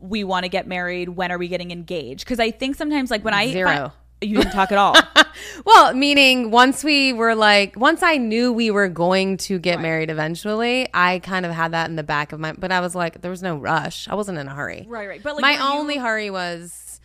[0.00, 1.08] we want to get married?
[1.08, 2.24] When are we getting engaged?
[2.24, 3.92] Because I think sometimes, like, when I Zero.
[4.24, 4.96] You didn't talk at all.
[5.64, 10.10] Well, meaning once we were like, once I knew we were going to get married
[10.10, 12.52] eventually, I kind of had that in the back of my.
[12.52, 14.08] But I was like, there was no rush.
[14.08, 14.84] I wasn't in a hurry.
[14.88, 15.22] Right, right.
[15.22, 17.00] But, like, my were you- only hurry was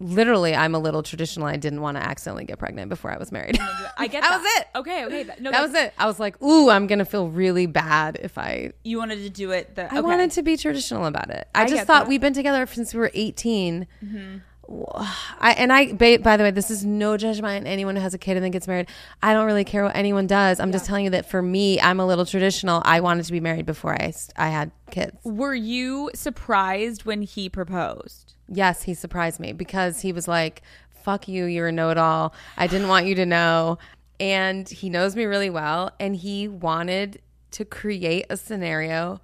[0.00, 1.46] literally, I'm a little traditional.
[1.46, 3.58] I didn't want to accidentally get pregnant before I was married.
[3.96, 4.40] I get that that.
[4.42, 4.66] was it.
[4.78, 5.22] Okay, okay.
[5.24, 5.94] That, no, that was it.
[5.98, 8.72] I was like, ooh, I'm gonna feel really bad if I.
[8.84, 9.76] You wanted to do it.
[9.76, 11.48] The, I wanted to be traditional about it.
[11.54, 12.08] I, just thought that.
[12.08, 13.86] we've been together since we were 18.
[14.04, 14.38] Mm-hmm.
[14.68, 18.18] I and I by the way, this is no judgment on anyone who has a
[18.18, 18.88] kid and then gets married.
[19.22, 20.60] I don't really care what anyone does.
[20.60, 22.82] I'm just telling you that for me, I'm a little traditional.
[22.84, 25.16] I wanted to be married before I I had kids.
[25.24, 28.34] Were you surprised when he proposed?
[28.48, 30.62] Yes, he surprised me because he was like,
[31.02, 32.34] "Fuck you, you're a know-it-all.
[32.56, 33.78] I didn't want you to know."
[34.20, 39.20] And he knows me really well and he wanted to create a scenario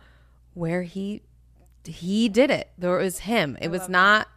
[0.54, 1.22] where he
[1.84, 2.70] he did it.
[2.76, 3.56] There was him.
[3.60, 4.28] It was not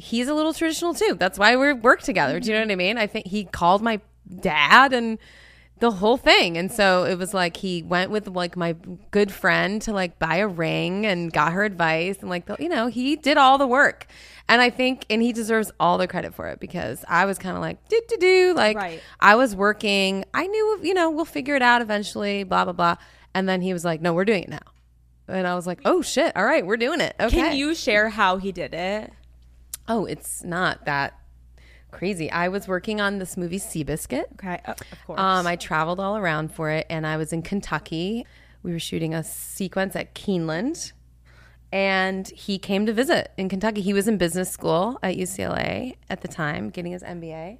[0.00, 1.16] he's a little traditional too.
[1.18, 2.40] That's why we work together.
[2.40, 2.98] Do you know what I mean?
[2.98, 4.00] I think he called my
[4.40, 5.18] dad and
[5.80, 6.56] the whole thing.
[6.58, 8.76] And so it was like he went with like my
[9.10, 12.68] good friend to like buy a ring and got her advice and like the, you
[12.68, 14.06] know, he did all the work.
[14.48, 17.56] And I think and he deserves all the credit for it because I was kind
[17.56, 19.00] of like do do do like Right.
[19.20, 20.24] I was working.
[20.34, 22.96] I knew, you know, we'll figure it out eventually, blah blah blah.
[23.32, 24.58] And then he was like, "No, we're doing it now."
[25.28, 26.36] And I was like, "Oh shit.
[26.36, 27.36] All right, we're doing it." Okay.
[27.36, 29.12] Can you share how he did it?
[29.88, 31.20] Oh, it's not that
[31.90, 32.30] crazy.
[32.30, 34.32] I was working on this movie Seabiscuit.
[34.34, 35.20] Okay, oh, of course.
[35.20, 38.26] Um, I traveled all around for it, and I was in Kentucky.
[38.62, 40.92] We were shooting a sequence at Keeneland,
[41.72, 43.80] and he came to visit in Kentucky.
[43.80, 47.58] He was in business school at UCLA at the time, getting his MBA,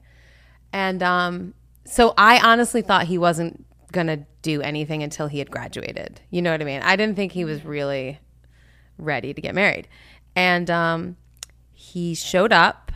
[0.72, 1.54] and um,
[1.84, 6.20] so I honestly thought he wasn't gonna do anything until he had graduated.
[6.30, 6.82] You know what I mean?
[6.82, 8.20] I didn't think he was really
[8.98, 9.88] ready to get married,
[10.36, 11.16] and um,
[11.92, 12.92] he showed up.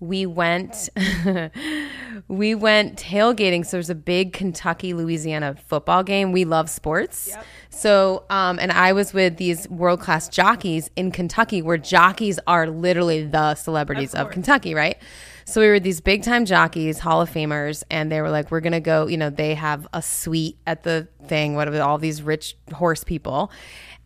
[0.00, 0.88] We went
[2.28, 3.66] we went tailgating.
[3.66, 6.30] So there's a big Kentucky Louisiana football game.
[6.30, 7.36] We love sports.
[7.70, 12.68] So um and I was with these world class jockeys in Kentucky where jockeys are
[12.68, 14.98] literally the celebrities of, Kentucky, right?
[15.44, 18.60] So we were these big time jockeys, Hall of Famers, and they were like, We're
[18.60, 22.56] gonna go, you know, they have a suite at the thing, whatever all these rich
[22.72, 23.50] horse people.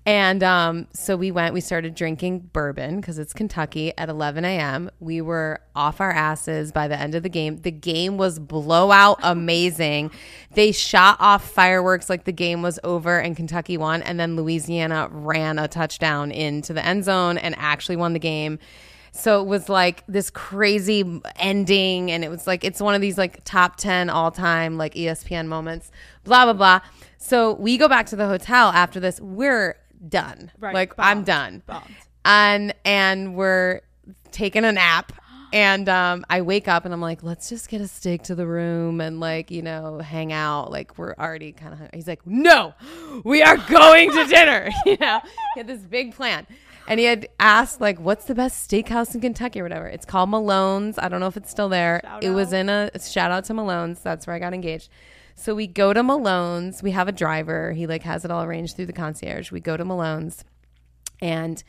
[0.04, 4.90] And um, so we went, we started drinking bourbon because it's Kentucky at 11 a.m.
[4.98, 7.58] We were off our asses by the end of the game.
[7.58, 10.10] The game was blowout amazing.
[10.54, 14.02] They shot off fireworks like the game was over and Kentucky won.
[14.02, 18.58] And then Louisiana ran a touchdown into the end zone and actually won the game.
[19.12, 23.18] So it was like this crazy ending, and it was like it's one of these
[23.18, 25.90] like top ten all time like ESPN moments.
[26.24, 26.80] Blah blah blah.
[27.18, 29.20] So we go back to the hotel after this.
[29.20, 29.76] We're
[30.08, 30.50] done.
[30.58, 31.62] Right, like I'm done.
[31.66, 31.94] bummed.
[32.24, 33.80] And and we're
[34.30, 35.12] taking a nap.
[35.54, 38.46] And um, I wake up and I'm like, let's just get a steak to the
[38.46, 40.70] room and like you know hang out.
[40.70, 41.90] Like we're already kind of.
[41.92, 42.72] He's like, no,
[43.22, 44.70] we are going to dinner.
[44.86, 45.20] you know,
[45.52, 46.46] he had this big plan.
[46.88, 49.86] And he had asked, like, what's the best steakhouse in Kentucky or whatever.
[49.86, 50.98] It's called Malone's.
[50.98, 52.00] I don't know if it's still there.
[52.22, 54.00] it was in a shout out to Malone's.
[54.00, 54.88] That's where I got engaged.
[55.34, 56.82] So we go to Malone's.
[56.82, 57.72] We have a driver.
[57.72, 59.50] He like has it all arranged through the concierge.
[59.50, 60.44] We go to Malone's
[61.20, 61.62] and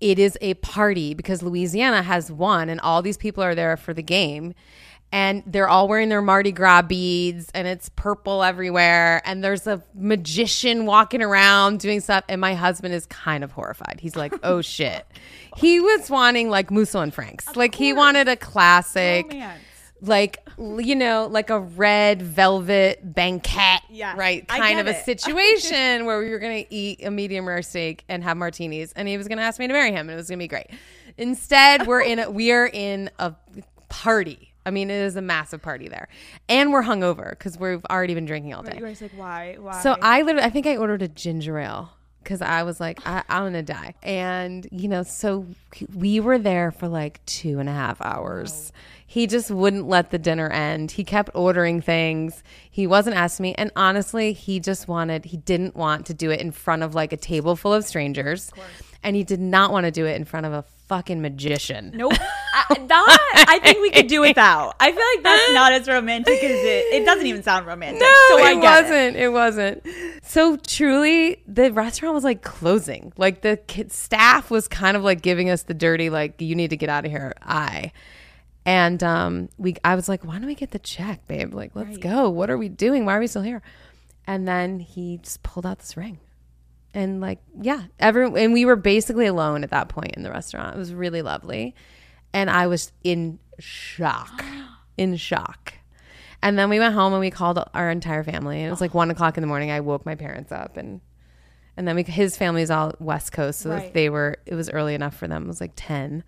[0.00, 3.94] it is a party because Louisiana has won and all these people are there for
[3.94, 4.54] the game.
[5.12, 9.80] and they're all wearing their Mardi Gras beads and it's purple everywhere and there's a
[9.94, 14.00] magician walking around doing stuff and my husband is kind of horrified.
[14.00, 15.06] He's like, "Oh shit."
[15.56, 17.54] He was wanting like Musso and Franks.
[17.54, 19.62] like he wanted a oh, classic Romance.
[20.06, 24.46] Like you know, like a red velvet banquet, Yes, right?
[24.48, 25.04] Kind of a it.
[25.04, 29.06] situation where we were going to eat a medium rare steak and have martinis, and
[29.06, 30.48] he was going to ask me to marry him, and it was going to be
[30.48, 30.68] great.
[31.18, 33.34] Instead, we're in a, we are in a
[33.88, 34.52] party.
[34.64, 36.08] I mean, it is a massive party there,
[36.48, 38.76] and we're hungover because we've already been drinking all day.
[38.76, 39.56] You guys like why?
[39.60, 39.80] Why?
[39.80, 41.90] So I literally, I think I ordered a ginger ale
[42.22, 43.94] because I was like, I, I'm gonna die.
[44.02, 45.46] And you know, so
[45.94, 48.72] we were there for like two and a half hours.
[48.74, 48.78] Oh.
[49.08, 50.90] He just wouldn't let the dinner end.
[50.90, 52.42] He kept ordering things.
[52.68, 55.26] He wasn't asking me, and honestly, he just wanted.
[55.26, 58.50] He didn't want to do it in front of like a table full of strangers,
[59.02, 61.92] and he did not want to do it in front of a fucking magician.
[61.94, 62.12] Nope.
[62.52, 64.74] I, that I think we could do without.
[64.80, 66.94] I feel like that's not as romantic as it.
[66.94, 68.00] It doesn't even sound romantic.
[68.00, 69.16] No, so I it wasn't.
[69.16, 69.28] It.
[69.28, 69.86] wasn't.
[70.22, 73.12] So truly, the restaurant was like closing.
[73.16, 76.76] Like the staff was kind of like giving us the dirty, like you need to
[76.76, 77.34] get out of here.
[77.42, 77.92] I.
[78.66, 81.54] And um, we, I was like, why don't we get the check, babe?
[81.54, 82.28] Like, let's go.
[82.28, 83.04] What are we doing?
[83.06, 83.62] Why are we still here?
[84.26, 86.18] And then he just pulled out this ring,
[86.92, 90.74] and like, yeah, everyone, and we were basically alone at that point in the restaurant.
[90.74, 91.76] It was really lovely,
[92.32, 94.44] and I was in shock,
[94.96, 95.74] in shock.
[96.42, 98.58] And then we went home and we called our entire family.
[98.58, 99.70] And it was like one o'clock in the morning.
[99.70, 101.00] I woke my parents up and
[101.76, 103.92] and then we, his family's all West Coast, so Right.
[103.94, 104.38] they were.
[104.46, 105.44] It was early enough for them.
[105.44, 106.24] It was like ten,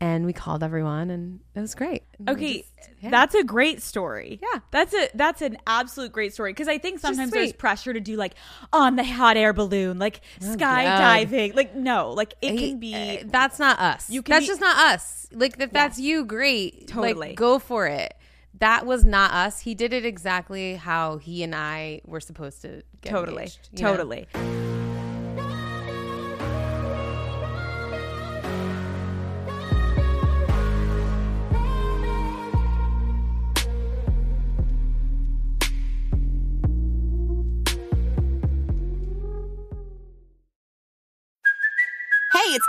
[0.00, 2.02] and we called everyone, and it was great.
[2.18, 3.10] And Okay, just- yeah.
[3.10, 4.40] that's a great story.
[4.42, 4.60] Yeah.
[4.70, 8.16] that's a that's an absolute great story because I think sometimes there's pressure to do
[8.16, 8.34] like
[8.72, 11.54] on the hot air balloon, like skydiving.
[11.54, 12.94] Like no, like it can be.
[12.94, 14.10] Uh, that's not us.
[14.10, 15.28] You can that's be- just not us.
[15.32, 16.88] Like if that's you, great.
[16.88, 17.14] Totally.
[17.14, 18.14] Like go for it.
[18.60, 19.60] That was not us.
[19.60, 23.82] He did it exactly how he and I were supposed to get totally, engaged, you
[23.82, 24.73] know?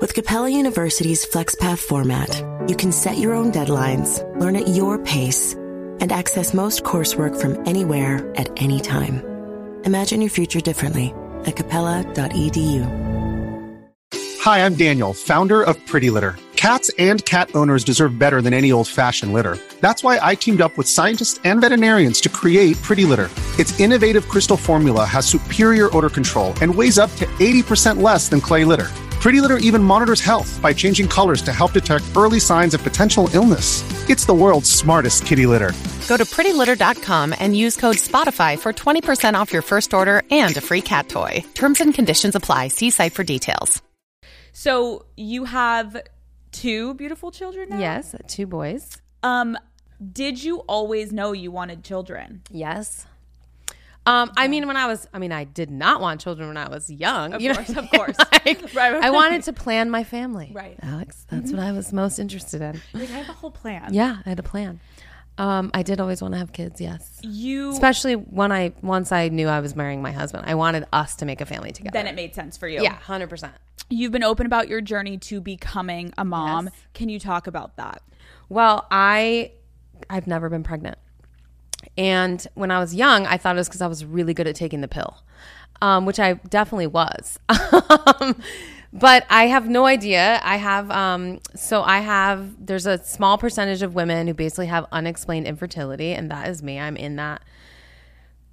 [0.00, 5.54] With Capella University's FlexPath format, you can set your own deadlines, learn at your pace,
[6.00, 9.22] and access most coursework from anywhere at any time.
[9.84, 11.14] Imagine your future differently
[11.46, 12.82] at capella.edu.
[14.40, 16.34] Hi, I'm Daniel, founder of Pretty Litter.
[16.56, 19.56] Cats and cat owners deserve better than any old fashioned litter.
[19.80, 23.30] That's why I teamed up with scientists and veterinarians to create Pretty Litter.
[23.60, 28.40] Its innovative crystal formula has superior odor control and weighs up to 80% less than
[28.40, 28.90] clay litter.
[29.24, 33.30] Pretty Litter even monitors health by changing colors to help detect early signs of potential
[33.32, 33.82] illness.
[34.10, 35.72] It's the world's smartest kitty litter.
[36.08, 40.60] Go to prettylitter.com and use code SPOTIFY for 20% off your first order and a
[40.60, 41.42] free cat toy.
[41.54, 42.68] Terms and conditions apply.
[42.68, 43.80] See site for details.
[44.52, 45.96] So you have
[46.52, 47.78] two beautiful children now.
[47.78, 48.98] Yes, two boys.
[49.22, 49.56] Um,
[50.12, 52.42] did you always know you wanted children?
[52.50, 53.06] Yes.
[54.06, 56.68] Um, I mean, when I was, I mean, I did not want children when I
[56.68, 57.32] was young.
[57.32, 58.16] Of you course, know, of course.
[58.32, 59.02] Like, Right, right.
[59.04, 60.50] I wanted to plan my family.
[60.54, 60.76] Right.
[60.82, 62.80] Alex, that's what I was most interested in.
[62.92, 63.94] Like I have a whole plan.
[63.94, 64.80] Yeah, I had a plan.
[65.38, 66.80] Um, I did always want to have kids.
[66.80, 70.84] Yes, You especially when I once I knew I was marrying my husband, I wanted
[70.92, 71.92] us to make a family together.
[71.94, 72.82] then it made sense for you.
[72.82, 73.54] yeah, hundred percent.
[73.90, 76.66] You've been open about your journey to becoming a mom.
[76.66, 76.74] Yes.
[76.92, 78.02] Can you talk about that?
[78.48, 79.52] Well, I
[80.08, 80.98] I've never been pregnant.
[81.96, 84.56] And when I was young, I thought it was because I was really good at
[84.56, 85.22] taking the pill,
[85.80, 87.38] um, which I definitely was.
[88.20, 88.40] Um,
[88.92, 90.40] but I have no idea.
[90.44, 94.86] I have, um, so I have, there's a small percentage of women who basically have
[94.92, 96.78] unexplained infertility, and that is me.
[96.78, 97.42] I'm in that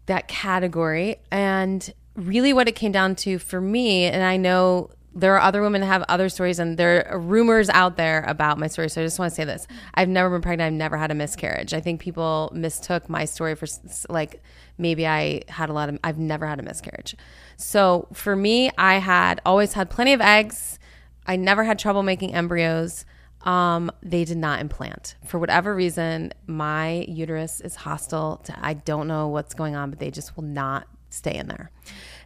[0.07, 1.17] that category.
[1.31, 5.61] And really, what it came down to for me, and I know there are other
[5.61, 8.89] women that have other stories, and there are rumors out there about my story.
[8.89, 11.15] So I just want to say this I've never been pregnant, I've never had a
[11.15, 11.73] miscarriage.
[11.73, 13.67] I think people mistook my story for
[14.09, 14.41] like
[14.77, 17.15] maybe I had a lot of, I've never had a miscarriage.
[17.57, 20.79] So for me, I had always had plenty of eggs.
[21.27, 23.05] I never had trouble making embryos.
[23.41, 26.31] Um, they did not implant for whatever reason.
[26.47, 28.37] My uterus is hostile.
[28.45, 31.71] To, I don't know what's going on, but they just will not stay in there.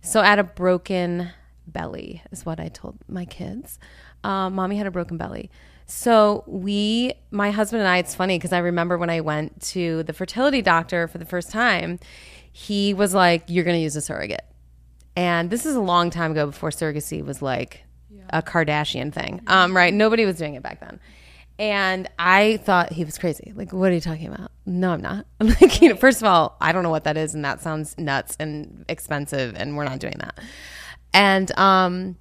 [0.01, 1.32] So had a broken
[1.68, 3.80] belly, is what I told my kids.
[4.24, 5.51] Um, mommy had a broken belly.
[5.86, 10.03] So we, my husband and I, it's funny because I remember when I went to
[10.03, 11.99] the fertility doctor for the first time,
[12.51, 14.45] he was like, "You're going to use a surrogate,"
[15.16, 17.84] and this is a long time ago before surrogacy was like
[18.30, 19.93] a Kardashian thing, um, right?
[19.93, 20.99] Nobody was doing it back then.
[21.57, 23.53] And I thought he was crazy.
[23.55, 24.51] Like, what are you talking about?
[24.66, 25.26] No, I'm not.
[25.39, 27.61] I'm like, you know, first of all, I don't know what that is, and that
[27.61, 30.39] sounds nuts and expensive, and we're not doing that.
[31.16, 32.18] And um,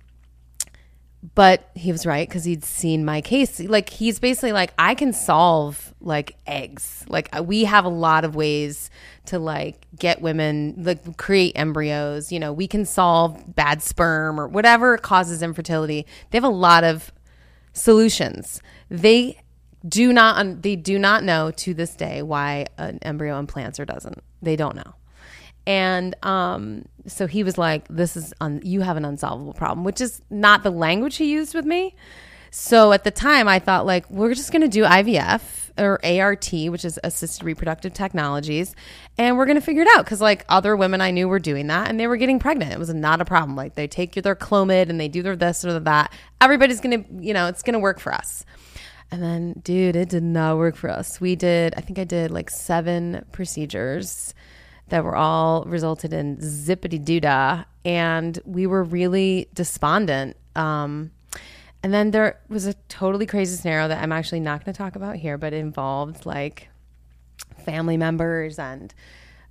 [1.34, 3.58] but he was right because he'd seen my case.
[3.58, 7.04] Like, he's basically like, I can solve like eggs.
[7.08, 8.90] Like, uh, we have a lot of ways
[9.26, 12.30] to like get women like create embryos.
[12.30, 16.06] You know, we can solve bad sperm or whatever causes infertility.
[16.30, 17.12] They have a lot of
[17.72, 18.62] solutions.
[18.88, 19.40] They
[19.86, 24.22] do not they do not know to this day why an embryo implants or doesn't.
[24.40, 24.94] They don't know.
[25.66, 30.00] And um, so he was like, "This is un- you have an unsolvable problem," which
[30.00, 31.94] is not the language he used with me.
[32.50, 36.52] So at the time, I thought like we're just going to do IVF or ART,
[36.52, 38.76] which is assisted reproductive technologies,
[39.18, 41.66] and we're going to figure it out because like other women I knew were doing
[41.66, 42.72] that and they were getting pregnant.
[42.72, 43.56] It was not a problem.
[43.56, 46.12] Like they take their Clomid and they do their this or that.
[46.40, 48.44] Everybody's going to, you know, it's going to work for us.
[49.10, 51.20] And then, dude, it did not work for us.
[51.20, 54.34] We did, I think I did like seven procedures
[54.88, 57.64] that were all resulted in zippity doodah.
[57.84, 60.36] And we were really despondent.
[60.54, 61.10] Um,
[61.82, 64.96] and then there was a totally crazy scenario that I'm actually not going to talk
[64.96, 66.68] about here, but it involved like
[67.64, 68.94] family members and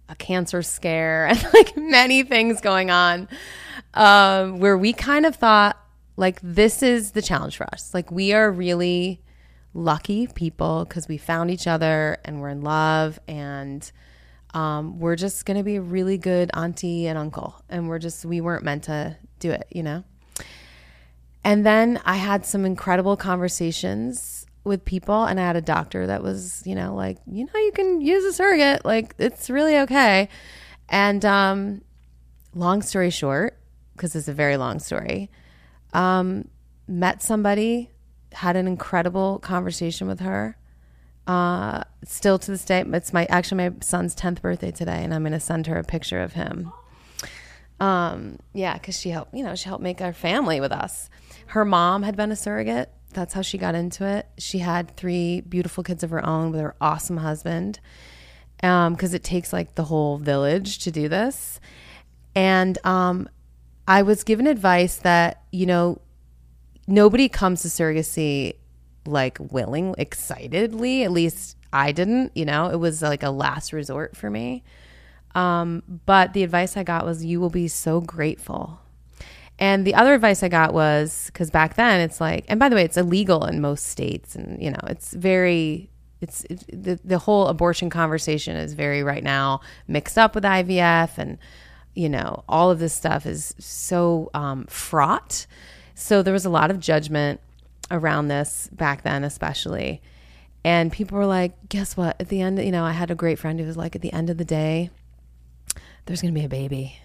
[0.10, 3.28] a cancer scare and like many things going on
[3.94, 5.78] um, where we kind of thought
[6.16, 9.20] like this is the challenge for us like we are really
[9.74, 13.92] lucky people because we found each other and we're in love and
[14.54, 18.42] um, we're just gonna be a really good auntie and uncle and we're just we
[18.42, 20.04] weren't meant to do it you know?
[21.44, 26.24] And then i had some incredible conversations with people and i had a doctor that
[26.24, 30.30] was you know like you know you can use a surrogate like it's really okay.
[30.90, 31.82] And um,
[32.54, 33.58] long story short
[33.96, 35.30] because it's a very long story
[35.94, 36.48] um,
[36.88, 37.90] met somebody
[38.32, 40.58] had an incredible conversation with her
[41.28, 45.24] uh, still to this day it's my actually my son's 10th birthday today and i'm
[45.24, 46.72] to send her a picture of him.
[47.80, 51.10] Um, yeah because she helped you know she helped make our family with us.
[51.48, 52.90] Her mom had been a surrogate.
[53.14, 54.28] That's how she got into it.
[54.38, 57.80] She had three beautiful kids of her own with her awesome husband
[58.62, 61.60] Um, because it takes like the whole village to do this.
[62.36, 63.30] And um,
[63.88, 66.00] i was given advice that you know
[66.88, 68.56] nobody comes to surrogacy
[69.06, 71.04] like willing excitedly.
[71.04, 72.70] At least i didn't you know?
[72.70, 74.64] It was like a last resort for me.
[75.36, 78.80] Um, but the advice i got was you will be so grateful.
[79.60, 82.76] And the other advice i got was because back then it's like and by the
[82.76, 85.90] way it's illegal in most states and you know it's very
[86.22, 91.18] it's, it's the, the whole abortion conversation is very right now mixed up with ivf
[91.18, 91.38] and
[91.94, 95.46] you know all of this stuff is so um, fraught.
[95.96, 97.40] So there was a lot of judgment
[97.92, 100.02] around this back then, especially.
[100.64, 102.16] And people were like, guess what?
[102.20, 104.14] At the end, you know, I had a great friend who was like, at the
[104.14, 104.90] end of the day,
[106.06, 106.98] there's going to be a baby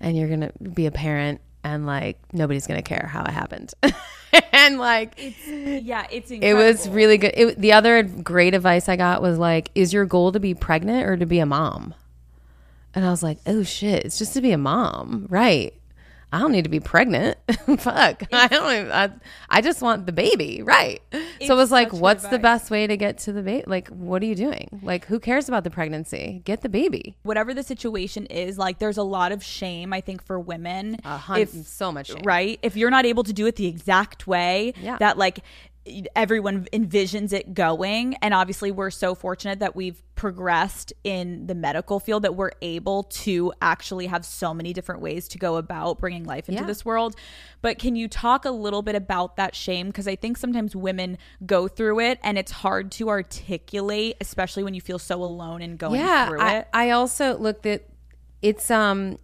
[0.00, 3.30] and you're going to be a parent and like nobody's going to care how it
[3.30, 3.72] happened.
[4.52, 7.32] and like, Yeah, it's it was really good.
[7.34, 11.06] It, the other great advice I got was like, is your goal to be pregnant
[11.06, 11.94] or to be a mom?
[12.94, 15.26] And I was like, oh shit, it's just to be a mom.
[15.28, 15.74] Right.
[16.34, 17.38] I don't need to be pregnant.
[17.78, 18.24] Fuck.
[18.32, 19.10] I don't even, I,
[19.48, 20.62] I just want the baby.
[20.62, 21.00] Right.
[21.12, 23.62] so it was like, what's the best way to get to the baby?
[23.68, 24.80] Like, what are you doing?
[24.82, 26.42] Like, who cares about the pregnancy?
[26.44, 27.16] Get the baby.
[27.22, 30.98] whatever the situation is, like there's a lot of shame, I think, for women.
[31.04, 32.22] A hun- so much shame.
[32.24, 32.58] Right?
[32.62, 34.96] If you're not able to do it the exact way Yeah.
[34.98, 35.38] that like
[36.16, 42.00] everyone envisions it going and obviously we're so fortunate that we've progressed in the medical
[42.00, 46.24] field that we're able to actually have so many different ways to go about bringing
[46.24, 46.66] life into Yeah.
[46.66, 47.16] this world
[47.60, 51.18] but can you talk a little bit about that shame because i think sometimes women
[51.44, 55.78] go through it and it's hard to articulate especially when you feel so alone and
[55.78, 56.28] going yeah.
[56.28, 57.88] through I, it I also look that
[58.40, 59.18] it's, um,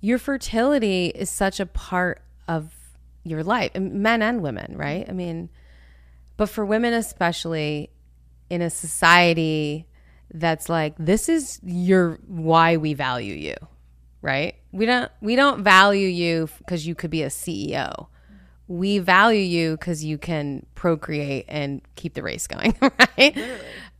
[0.00, 2.74] your fertility is such a part of
[3.24, 5.08] your life, men and women, right?
[5.08, 5.48] I mean,
[6.36, 7.90] but for women especially
[8.50, 9.86] in a society
[10.34, 13.54] that's like this is your why we value you
[14.22, 18.08] right we don't we don't value you because you could be a ceo
[18.72, 23.36] we value you because you can procreate and keep the race going, right?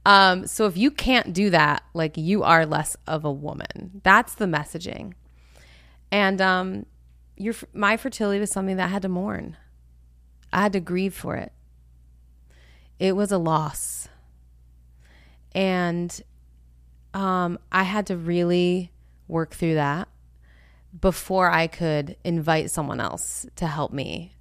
[0.06, 4.00] Um, so if you can't do that, like you are less of a woman.
[4.02, 5.12] That's the messaging.
[6.10, 6.86] And um,
[7.42, 9.56] your my fertility was something that I had to mourn.
[10.52, 11.52] I had to grieve for it.
[12.98, 14.08] It was a loss,
[15.52, 16.22] and
[17.14, 18.92] um, I had to really
[19.26, 20.08] work through that
[20.98, 24.36] before I could invite someone else to help me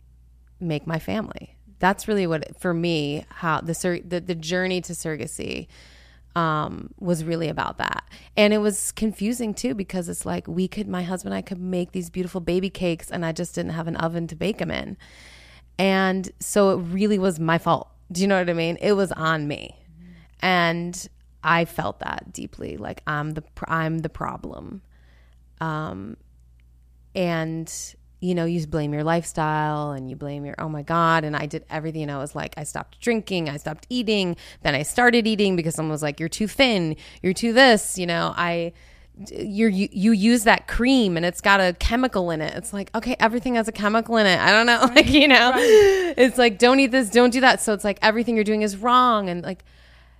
[0.60, 1.56] make my family.
[1.80, 5.68] That's really what for me how the the, the journey to surrogacy
[6.36, 8.08] um, was really about that.
[8.38, 11.60] And it was confusing too because it's like we could my husband and I could
[11.60, 14.72] make these beautiful baby cakes and I just didn't have an oven to bake them
[14.72, 14.98] in.
[15.78, 17.90] And so it really was my fault.
[18.12, 18.78] Do you know what I mean?
[18.82, 19.76] It was on me.
[20.42, 21.08] And
[21.44, 24.82] I felt that deeply like I'm the I'm the problem.
[25.60, 26.18] Um
[27.14, 31.24] and you know, you blame your lifestyle and you blame your, oh my God.
[31.24, 32.04] And I did everything.
[32.04, 34.38] And I was like, I stopped drinking, I stopped eating.
[34.62, 38.06] Then I started eating because someone was like, you're too thin, you're too this, you
[38.06, 38.74] know, I,
[39.32, 42.56] you're, you, you use that cream and it's got a chemical in it.
[42.56, 44.40] It's like, okay, everything has a chemical in it.
[44.40, 44.82] I don't know.
[44.82, 46.14] Right, like, you know, right.
[46.16, 47.60] it's like, don't eat this, don't do that.
[47.60, 49.30] So it's like everything you're doing is wrong.
[49.30, 49.66] And like,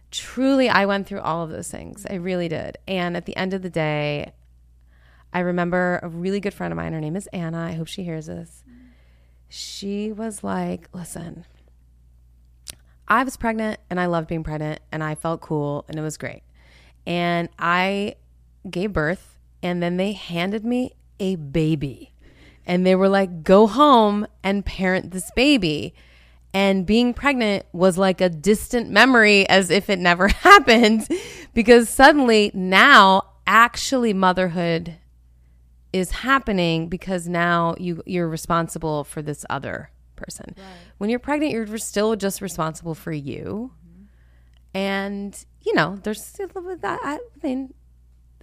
[0.10, 2.08] truly, I went through all of those things.
[2.10, 2.80] I really did.
[2.88, 4.34] And at the end of the day,
[5.34, 7.60] I remember a really good friend of mine, her name is Anna.
[7.60, 8.64] I hope she hears this.
[9.48, 11.46] She was like, listen,
[13.08, 16.18] I was pregnant and I loved being pregnant and I felt cool and it was
[16.18, 16.44] great.
[17.06, 18.16] And I
[18.70, 22.14] gave birth and then they handed me a baby.
[22.66, 25.94] And they were like, go home and parent this baby.
[26.54, 31.08] And being pregnant was like a distant memory as if it never happened
[31.54, 34.98] because suddenly now actually motherhood
[35.94, 40.56] is happening because now you you're responsible for this other person.
[40.58, 40.66] Right.
[40.98, 43.72] When you're pregnant, you're still just responsible for you.
[43.86, 44.78] Mm-hmm.
[44.78, 47.00] And you know, there's still that.
[47.04, 47.74] I mean,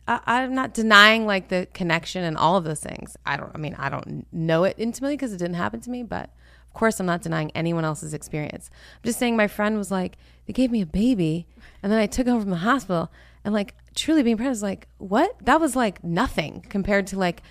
[0.07, 3.17] I, am not denying like the connection and all of those things.
[3.27, 3.51] I don't.
[3.55, 6.03] I mean, I don't know it intimately because it didn't happen to me.
[6.03, 6.31] But
[6.67, 8.71] of course, I'm not denying anyone else's experience.
[8.97, 11.47] I'm just saying my friend was like, they gave me a baby,
[11.83, 13.11] and then I took home from the hospital,
[13.45, 15.35] and like truly being pregnant is like, what?
[15.45, 17.43] That was like nothing compared to like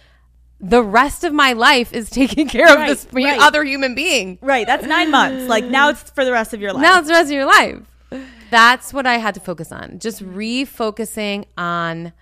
[0.59, 3.39] the rest of my life is taking care right, of this right.
[3.41, 4.39] other human being.
[4.41, 4.65] Right.
[4.65, 5.47] That's nine months.
[5.47, 6.81] Like now it's for the rest of your life.
[6.81, 7.79] Now it's the rest of your life.
[8.49, 9.99] That's what I had to focus on.
[9.99, 12.13] Just refocusing on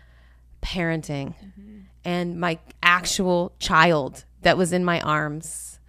[0.62, 1.80] parenting mm-hmm.
[2.04, 5.80] and my actual child that was in my arms.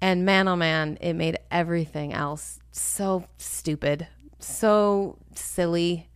[0.00, 4.06] And man, oh man, it made everything else so stupid,
[4.38, 6.07] so silly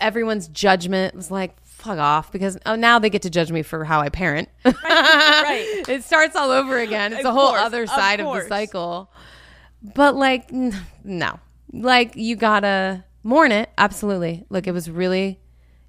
[0.00, 3.84] everyone's judgment was like fuck off because oh now they get to judge me for
[3.84, 4.48] how I parent.
[4.64, 4.74] Right.
[4.82, 5.84] right.
[5.88, 7.12] it starts all over again.
[7.12, 9.10] It's of a whole course, other side of, of, the cycle.
[9.82, 11.38] But like n- no.
[11.72, 13.70] Like you got to mourn it.
[13.76, 14.44] Absolutely.
[14.48, 15.40] Like it was really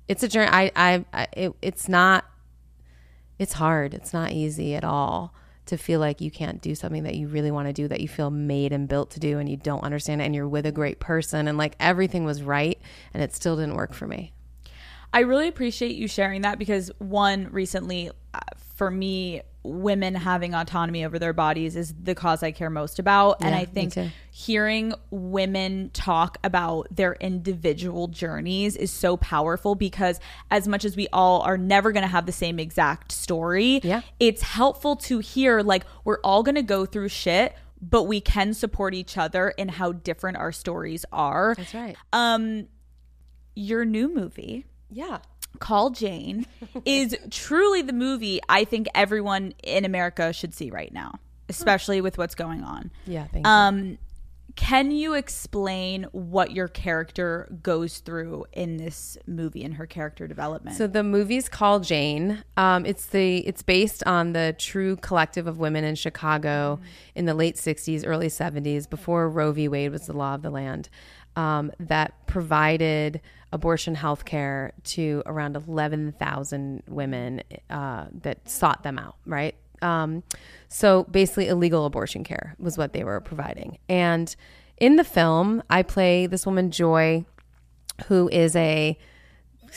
[0.08, 2.26] it's a journey I I, I it, it's not
[3.40, 3.94] it's hard.
[3.94, 5.34] It's not easy at all
[5.66, 8.08] to feel like you can't do something that you really want to do that you
[8.08, 10.72] feel made and built to do and you don't understand it and you're with a
[10.72, 12.80] great person and like everything was right
[13.14, 14.32] and it still didn't work for me.
[15.14, 18.40] I really appreciate you sharing that because one recently uh,
[18.76, 23.38] for me women having autonomy over their bodies is the cause I care most about.
[23.40, 23.98] Yeah, and I think
[24.32, 30.20] hearing women talk about their individual journeys is so powerful because
[30.52, 34.02] as much as we all are never going to have the same exact story, yeah.
[34.20, 38.54] it's helpful to hear like we're all going to go through shit but we can
[38.54, 41.54] support each other in how different our stories are.
[41.58, 41.96] That's right.
[42.14, 42.68] Um
[43.56, 44.66] your new movie.
[44.90, 45.20] Yeah.
[45.56, 46.46] Call Jane
[46.86, 52.18] is truly the movie I think everyone in America should see right now, especially with
[52.18, 52.92] what's going on.
[53.06, 53.98] Yeah, thank um.
[54.56, 60.78] Can you explain what your character goes through in this movie and her character development?
[60.78, 62.42] So the movie's called Jane.
[62.56, 66.90] Um, it's the it's based on the true collective of women in Chicago mm-hmm.
[67.16, 69.68] in the late '60s, early '70s, before Roe v.
[69.68, 70.88] Wade was the law of the land
[71.36, 73.22] um, that provided
[73.52, 79.56] abortion health care to around 11,000 women uh, that sought them out, right?
[79.82, 80.24] Um,
[80.68, 83.78] so basically, illegal abortion care was what they were providing.
[83.88, 84.34] And
[84.78, 87.26] in the film, I play this woman, Joy,
[88.08, 88.98] who is a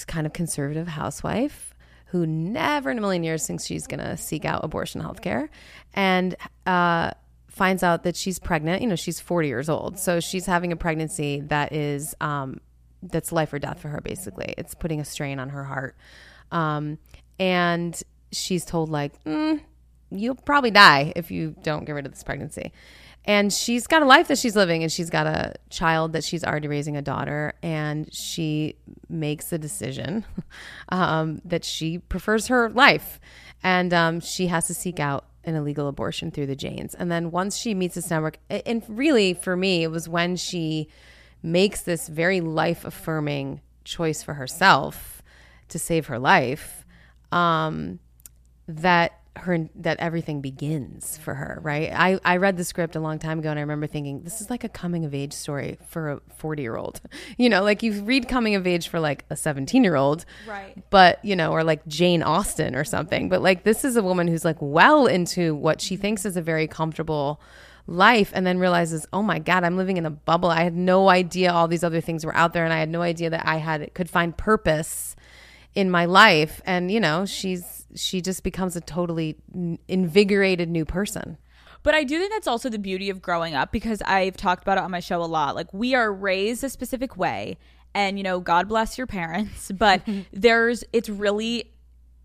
[0.07, 1.75] kind of conservative housewife
[2.07, 5.51] who never in a million years thinks she's going to seek out abortion health care.
[5.95, 7.11] And, uh,
[7.49, 8.81] finds out that she's pregnant.
[8.81, 9.99] You know, she's 40 years old.
[9.99, 12.61] So she's having a pregnancy that is, um,
[13.03, 14.55] that's life or death for her, basically.
[14.59, 15.97] It's putting a strain on her heart.
[16.51, 16.99] Um,
[17.39, 18.01] and
[18.33, 19.61] she's told, like, mm,
[20.11, 22.73] you'll probably die if you don't get rid of this pregnancy.
[23.25, 26.45] And she's got a life that she's living, and she's got a child that she's
[26.45, 27.53] already raising a daughter.
[27.63, 28.77] And she
[29.09, 30.25] makes a decision
[30.89, 33.21] um, that she prefers her life.
[33.63, 36.95] And um, she has to seek out an illegal abortion through the Janes.
[36.95, 40.89] And then once she meets this network, and really for me, it was when she
[41.43, 45.23] makes this very life affirming choice for herself
[45.69, 46.85] to save her life
[47.33, 47.99] um,
[48.67, 51.93] that her that everything begins for her right?
[51.95, 54.51] I, I read the script a long time ago and i remember thinking this is
[54.51, 57.01] like a coming of age story for a 40 year old
[57.39, 60.83] you know like you read coming of age for like a 17 year old Right.
[60.91, 63.29] but you know or like jane austen or something.
[63.29, 66.43] But like this is a woman who's like well into what she thinks is a
[66.43, 67.41] very comfortable
[67.89, 70.51] life and then realizes oh my god i'm living in a bubble.
[70.51, 73.03] I had no idea all these other things were out there and i had no
[73.03, 75.17] idea that i had could find purpose
[75.79, 76.61] in my life.
[76.67, 79.37] And you know she's she just becomes a totally
[79.87, 81.39] invigorated new person.
[81.85, 84.79] But I do think that's also the beauty of growing up because I've talked about
[84.79, 85.55] it on my show a lot.
[85.55, 87.57] Like we are raised a specific way
[87.95, 91.73] and you know, God bless your parents, but there's it's really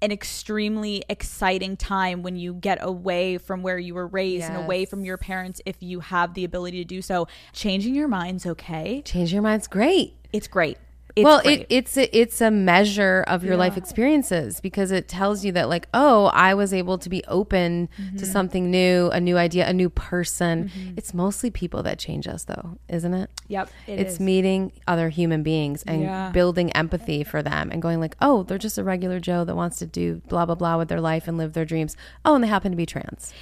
[0.04, 4.84] an extremely exciting time when you get away from where you were raised and away
[4.84, 7.26] from your parents if you have the ability to do so.
[7.54, 9.02] Changing your mind's okay.
[9.06, 10.78] change your mind's great It's great.
[11.16, 15.46] It's well it, it's a, it's a measure of your life experiences because it tells
[15.46, 18.18] you that like oh i was able to be open Mm-hmm.
[18.18, 22.46] to something new a new idea a new person it's mostly people that change us
[22.46, 24.20] though isn't it Yep, it it's is.
[24.20, 26.32] meeting other human beings and Yeah.
[26.32, 29.78] building empathy for them and going like oh they're just a regular joe that wants
[29.80, 31.96] to do blah blah blah with their life and live their dreams
[32.26, 33.34] oh and they happen to be trans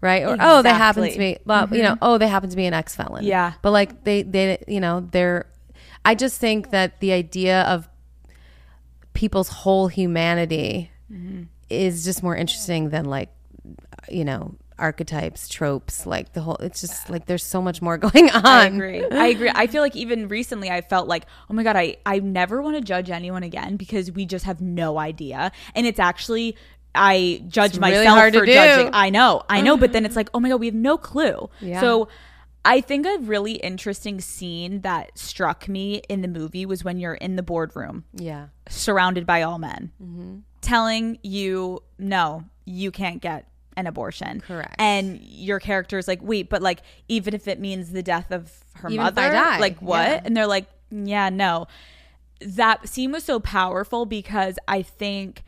[0.00, 1.34] right or oh they happen to Exactly.
[1.34, 3.52] be blah, you know oh they happen to be an ex-felon Yeah.
[3.62, 5.46] but like they they you know they're
[6.04, 7.88] i just think that the idea of
[9.14, 11.42] people's whole humanity Mm-hmm.
[11.68, 13.28] is just more interesting than like
[14.10, 18.30] you know archetypes tropes like the whole it's just like there's so much more going
[18.30, 19.04] on I agree.
[19.04, 19.50] I agree.
[19.54, 22.76] I feel like even recently I felt like, oh my God, I, I never want
[22.76, 25.52] to judge anyone again because we just have no idea.
[25.74, 26.56] And it's actually
[26.94, 28.90] I judge really myself for judging.
[28.94, 31.50] I know, I know, but then it's like, oh my God, we have no clue.
[31.60, 31.80] Yeah.
[31.82, 32.08] So
[32.64, 37.14] I think a really interesting scene that struck me in the movie was when you're
[37.14, 38.04] in the boardroom.
[38.14, 38.48] Yeah.
[38.68, 39.92] Surrounded by all men.
[40.02, 40.36] Mm-hmm.
[40.60, 44.40] telling you no you can't get an abortion.
[44.40, 44.76] Correct.
[44.78, 48.52] and your character is like wait but like even if it means the death of
[48.74, 49.22] her Even mother
[49.58, 50.08] like what?
[50.08, 50.20] Yeah.
[50.24, 51.66] and they're like yeah no.
[52.40, 55.42] That scene was so powerful because i think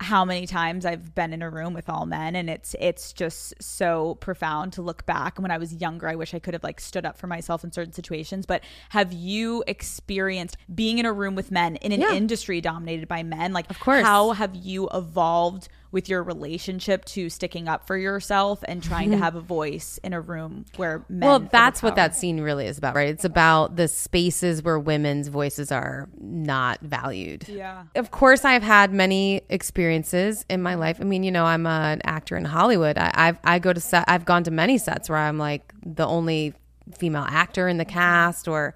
[0.00, 3.54] how many times I've been in a room with all men and it's it's just
[3.62, 5.38] so profound to look back.
[5.38, 7.62] And when I was younger, I wish I could have like stood up for myself
[7.64, 8.44] in certain situations.
[8.44, 12.12] But have you experienced being in a room with men in an Yeah.
[12.12, 13.52] industry dominated by men?
[13.52, 14.02] Like of course.
[14.04, 19.14] how have you evolved with your relationship to sticking up for yourself and trying to
[19.14, 19.22] mm-hmm.
[19.22, 22.76] have a voice in a room where men well that's what that scene really is
[22.76, 23.08] about right?
[23.08, 27.48] It's about the spaces where women's voices are not valued.
[27.48, 27.84] Yeah.
[27.94, 30.98] of course i've had many experiences in my life.
[31.00, 32.98] I mean you know i'm an actor in hollywood.
[32.98, 36.06] I, i've i go to set i've gone to many sets where i'm like the
[36.06, 36.54] only
[36.98, 38.74] female actor in the cast or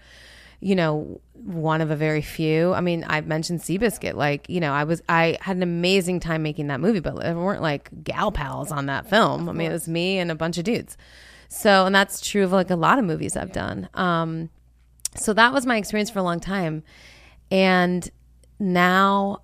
[0.61, 2.73] you know one of a very few.
[2.75, 6.43] I mean i've mentioned seabiscuit like you know i was i had an amazing time
[6.43, 9.49] making that movie but there weren't like gal pals on that film.
[9.49, 10.97] I mean it was me and a bunch of dudes.
[11.49, 13.89] So and that's true of like a lot of movies i've done.
[13.95, 14.51] Um
[15.15, 16.83] so that was my experience for a long time.
[17.51, 18.09] And
[18.59, 19.43] now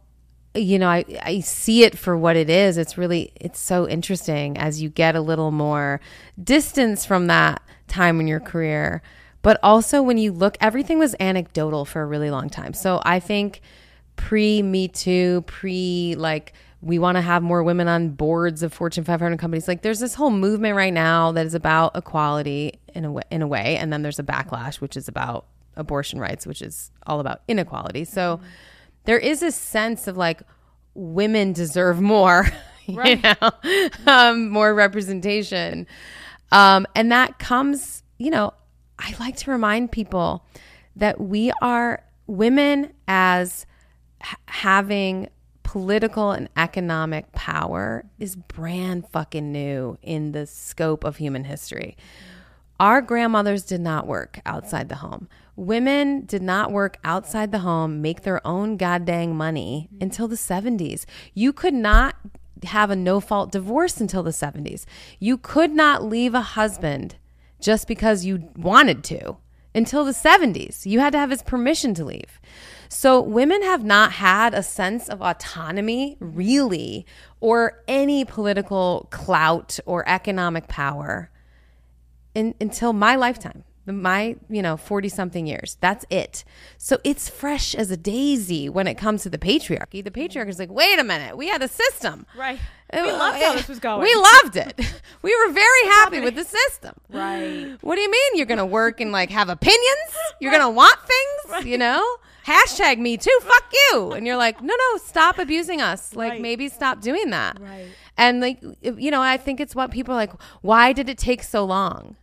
[0.55, 2.77] you know I, I see it for what it is.
[2.77, 6.01] It's really it's so interesting as you get a little more
[6.43, 9.03] distance from that time in your career
[9.45, 12.75] but also when you look everything was anecdotal for a really long time.
[12.75, 13.61] So i think
[14.17, 19.05] pre me too pre like we want to have more women on boards of fortune
[19.05, 19.67] 500 companies.
[19.67, 23.41] Like there's this whole movement right now that is about equality in a way, in
[23.41, 23.79] a way.
[23.79, 28.05] And then there's a backlash which is about abortion rights which is all about inequality.
[28.05, 28.41] So
[29.05, 30.43] there is a sense of like
[30.95, 32.47] women deserve more
[32.87, 33.51] you know
[34.07, 35.87] um, more representation.
[36.53, 38.53] Um, and that comes you know
[38.99, 40.45] i like to remind people
[40.97, 43.67] that we are women as
[44.23, 45.29] h- having
[45.63, 51.97] political and economic power is brand fucking new in the scope of human history
[52.81, 55.29] our grandmothers did not work outside the home.
[55.57, 61.05] Women did not work outside the home, make their own goddamn money until the 70s.
[61.35, 62.17] You could not
[62.65, 64.87] have a no fault divorce until the 70s.
[65.21, 67.17] You could not leave a husband
[67.65, 69.39] just because you wanted to
[69.75, 70.85] until the 70s.
[70.85, 72.39] You had to have his permission to leave.
[72.91, 77.07] So women have not had a sense of autonomy, really,
[77.41, 81.31] or any political clout or economic power
[82.35, 85.77] in, until my lifetime my you know 40 something years.
[85.81, 86.45] That's it.
[86.79, 90.03] So it's fresh as a daisy when it comes to the patriarchy.
[90.03, 92.27] The patriarchy is like wait a minute we had a system.
[92.37, 92.59] Right.
[92.93, 94.03] Uh, We loved how this was going.
[94.03, 94.81] we loved it.
[95.23, 96.95] We were very happy with the system.
[97.11, 97.77] Right.
[97.81, 100.11] what do you mean you're gonna work and like have opinions?
[100.41, 102.05] You're gonna want things you know?
[102.47, 104.13] Hashtag me too fuck you.
[104.13, 106.15] And you're like no no stop abusing us.
[106.15, 106.41] Like Right.
[106.43, 107.59] maybe stop doing that.
[107.61, 107.87] Right.
[108.19, 110.33] and like you know i think it's what people are like
[110.63, 112.15] why did it take so long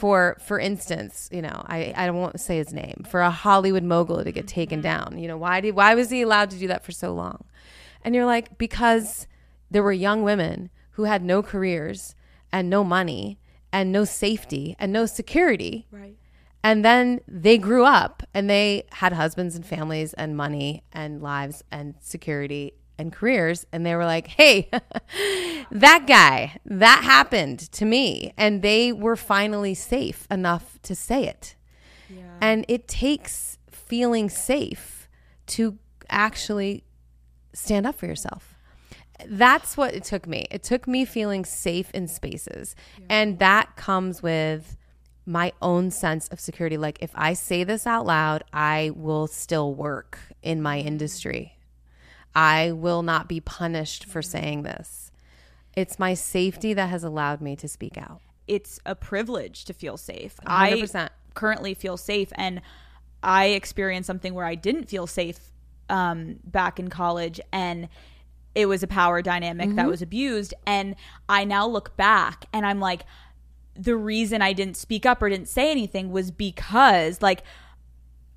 [0.00, 4.24] for for instance you know i i won't say his name for a hollywood mogul
[4.24, 6.84] to get taken down you know why did why was he allowed to do that
[6.84, 7.44] for so long
[8.02, 9.26] and you're like because
[9.70, 12.14] there were young women who had no careers
[12.52, 13.38] and no money
[13.72, 16.16] and no safety and no security Right.
[16.64, 21.62] and then they grew up and they had husbands and families and money and lives
[21.70, 23.66] and security and careers.
[23.72, 24.70] And they were like, hey,
[25.70, 28.32] that guy, that happened to me.
[28.36, 31.56] And they were finally safe enough to say it.
[32.40, 35.08] And it takes feeling safe
[35.46, 35.78] to
[36.08, 36.84] actually
[37.52, 38.54] stand up for yourself.
[39.26, 40.46] That's what it took me.
[40.50, 42.74] It took me feeling safe in spaces.
[43.10, 44.78] And that comes with
[45.26, 46.78] my own sense of security.
[46.78, 50.88] Like, if I say this out loud, I will still work in my mm-hmm.
[50.88, 51.59] industry.
[52.34, 55.10] I will not be punished for saying this.
[55.74, 58.20] It's my safety that has allowed me to speak out.
[58.46, 60.36] It's a privilege to feel safe.
[60.46, 60.94] 100%.
[60.94, 62.60] I currently feel safe, and
[63.22, 65.38] I experienced something where I didn't feel safe
[65.88, 67.88] um, back in college, and
[68.54, 70.54] it was a power dynamic that was abused.
[70.66, 70.96] And
[71.28, 73.02] I now look back, and I'm like,
[73.76, 77.44] the reason I didn't speak up or didn't say anything was because, like,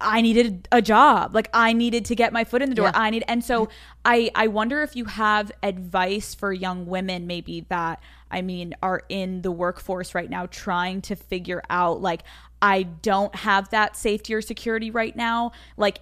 [0.04, 1.34] I needed a job.
[1.34, 2.92] Like I needed to get my foot in the door.
[2.94, 3.70] I need and so
[4.06, 9.04] I I wonder if you have advice for young women maybe that I mean are
[9.10, 12.24] in the workforce right now trying to figure out like
[12.62, 15.52] I don't have that safety or security right now.
[15.78, 16.00] Like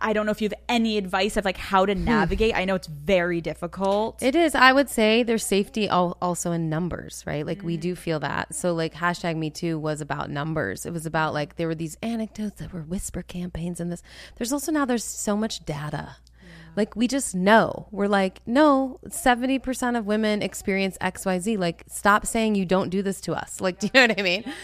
[0.00, 2.54] I don't know if you have any advice of like how to navigate.
[2.54, 4.22] I know it's very difficult.
[4.22, 4.54] It is.
[4.54, 7.44] I would say there's safety al- also in numbers, right?
[7.44, 8.54] Like we do feel that.
[8.54, 10.86] So like hashtag Me Too was about numbers.
[10.86, 14.02] It was about like there were these anecdotes that were whisper campaigns and this.
[14.36, 16.16] There's also now there's so much data.
[16.76, 17.88] Like we just know.
[17.90, 21.58] We're like, no, 70% of women experience XYZ.
[21.58, 23.60] Like stop saying you don't do this to us.
[23.60, 24.44] Like do you know what I mean?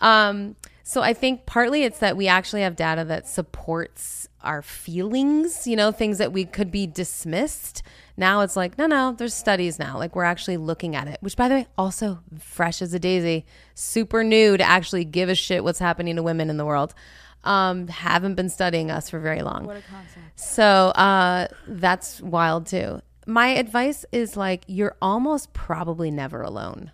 [0.00, 5.66] Um so I think partly it's that we actually have data that supports our feelings,
[5.66, 7.82] you know, things that we could be dismissed.
[8.16, 9.98] Now it's like, no, no, there's studies now.
[9.98, 13.44] Like we're actually looking at it, which by the way, also fresh as a daisy,
[13.74, 16.94] super new to actually give a shit what's happening to women in the world.
[17.42, 19.66] Um, haven't been studying us for very long.
[19.66, 20.38] What a concept.
[20.40, 23.02] So uh, that's wild too.
[23.26, 26.92] My advice is like, you're almost probably never alone.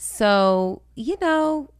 [0.00, 1.70] So, you know,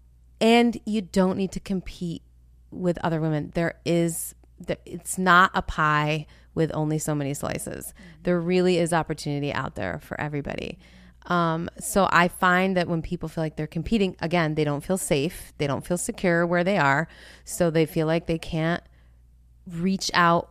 [0.41, 2.23] and you don't need to compete
[2.71, 3.51] with other women.
[3.55, 7.95] There is, there- it's not a pie with only so many slices.
[8.25, 10.79] There really is opportunity out there for everybody.
[11.27, 14.97] Um, so I find that when people feel like they're competing, again, they don't feel
[14.97, 17.07] safe, they don't feel secure where they are,
[17.45, 18.83] so they feel like they can't
[19.67, 20.51] reach out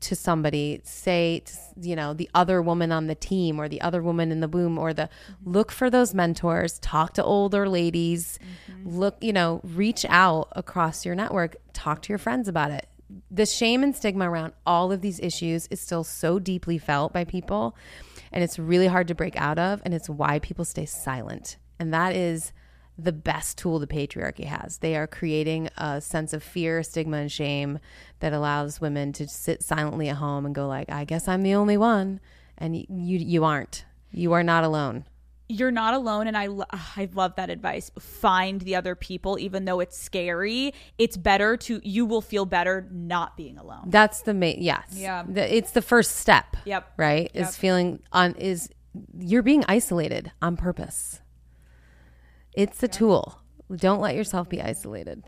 [0.00, 4.02] to somebody say to, you know the other woman on the team or the other
[4.02, 5.52] woman in the boom or the mm-hmm.
[5.52, 8.38] look for those mentors talk to older ladies
[8.70, 8.98] mm-hmm.
[8.98, 12.88] look you know reach out across your network talk to your friends about it.
[13.30, 17.24] The shame and stigma around all of these issues is still so deeply felt by
[17.24, 17.76] people
[18.32, 21.56] and it's really hard to break out of and it's why people stay silent.
[21.78, 22.52] And that is
[22.98, 24.78] the best tool the patriarchy has.
[24.78, 27.78] They are creating a sense of fear, stigma, and shame
[28.20, 31.54] that allows women to sit silently at home and go like, "I guess I'm the
[31.54, 32.18] only one,"
[32.56, 32.86] and you
[33.18, 33.84] you aren't.
[34.10, 35.04] You are not alone.
[35.50, 36.46] you're not alone and I
[36.94, 37.90] I love that advice.
[37.98, 40.74] Find the other people even though it's scary.
[40.98, 43.84] It's better to you will feel better not being alone.
[43.86, 44.60] That's the main.
[44.60, 44.88] Yes.
[44.92, 45.24] Yeah.
[45.26, 46.54] The- it's the first step.
[46.66, 46.92] Yep.
[46.98, 47.30] Right.
[47.32, 47.48] Yep.
[47.48, 48.68] Is feeling on is
[49.18, 51.20] you're being isolated on purpose.
[52.54, 53.40] It's a tool.
[53.74, 55.24] Don't let yourself be isolated.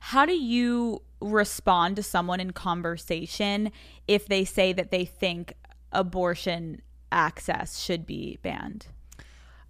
[0.00, 3.72] How do you respond to someone in conversation
[4.06, 5.54] if they say that they think
[5.92, 8.86] abortion access should be banned?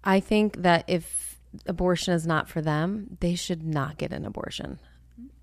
[0.03, 4.79] I think that if abortion is not for them, they should not get an abortion.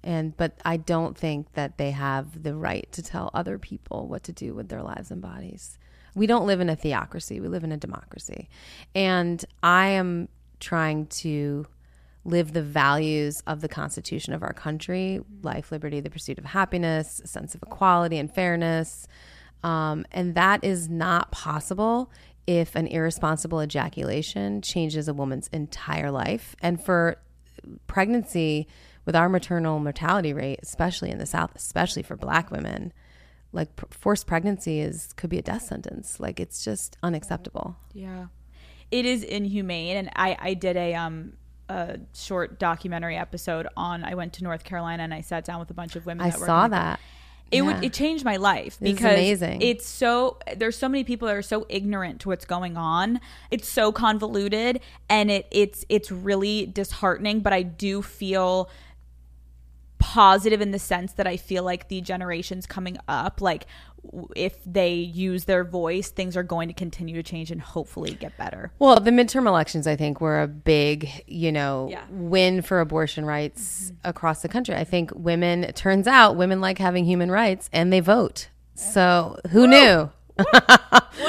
[0.02, 4.22] And but I don't think that they have the right to tell other people what
[4.24, 5.78] to do with their lives and bodies.
[6.14, 8.48] We don't live in a theocracy, we live in a democracy.
[8.94, 10.28] And I am
[10.60, 11.66] trying to
[12.24, 17.20] live the values of the Constitution of our country life, liberty, the pursuit of happiness,
[17.22, 19.06] a sense of equality and fairness.
[19.62, 22.10] Um, and that is not possible
[22.46, 26.54] if an irresponsible ejaculation changes a woman's entire life.
[26.60, 27.16] And for
[27.86, 28.66] pregnancy,
[29.04, 32.92] with our maternal mortality rate, especially in the South, especially for black women,
[33.52, 36.20] like p- forced pregnancy is could be a death sentence.
[36.20, 37.76] Like it's just unacceptable.
[37.94, 38.26] Yeah.
[38.90, 41.32] It is inhumane and I I did a um
[41.68, 45.70] a short documentary episode on I went to North Carolina and I sat down with
[45.70, 47.00] a bunch of women I that saw that.
[47.50, 47.62] It Yeah.
[47.62, 49.62] would it changed my life because amazing.
[49.62, 53.20] it's so there's so many people that are so ignorant to what's going on.
[53.50, 58.68] It's so convoluted and it it's it's really disheartening, but I do feel
[59.98, 63.66] positive in the sense that I feel like the generations coming up, like
[64.34, 68.36] if they use their voice, things are going to continue to change and hopefully get
[68.36, 68.72] better.
[68.78, 72.04] Well, the midterm elections, I think, were a big, you know, Yeah.
[72.10, 74.74] win for abortion rights across the country.
[74.74, 78.48] I think women, it turns out, women like having human rights and they vote.
[78.74, 80.10] So who knew?
[80.36, 80.48] What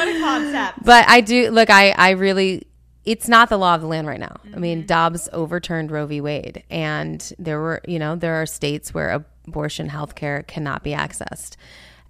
[0.08, 0.84] a concept.
[0.84, 1.70] But I do look.
[1.70, 2.68] I I really.
[3.06, 4.36] It's not the law of the land right now.
[4.54, 4.88] I mean, mm-hmm.
[4.88, 6.20] Dobbs overturned Roe v.
[6.20, 10.92] Wade, and there were, you know, there are states where abortion health care cannot be
[10.92, 11.56] accessed.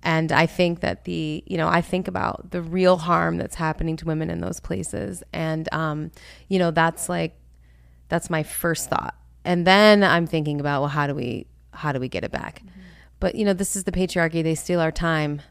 [0.04, 3.98] And I think that the, you know, I think about the real harm that's happening
[3.98, 5.24] to women in those places.
[5.34, 6.12] And, um,
[6.48, 7.36] you know, that's like,
[8.10, 9.16] that's my first thought.
[9.44, 12.64] And then I'm thinking about, well, how do we, how do we get it back?
[13.20, 14.44] But, you know, this is the patriarchy.
[14.44, 15.42] They steal our time.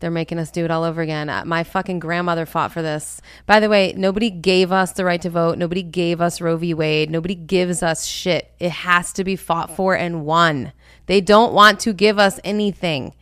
[0.00, 1.30] They're making us do it all over again.
[1.30, 3.22] Uh, My fucking grandmother fought for this.
[3.46, 5.56] By the way, nobody gave us the right to vote.
[5.56, 6.74] Nobody gave us Roe v.
[6.74, 7.10] Wade.
[7.10, 8.52] Nobody gives us shit.
[8.58, 10.72] It has to be fought for and won.
[11.06, 13.14] They don't want to give us anything.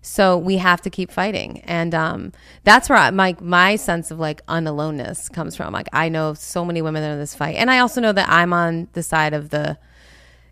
[0.00, 1.60] So we have to keep fighting.
[1.60, 2.32] And um,
[2.64, 5.72] that's where I, my, my sense of like unaloneness comes from.
[5.72, 7.56] Like, I know so many women that are in this fight.
[7.56, 9.78] And I also know that I'm on the side of the,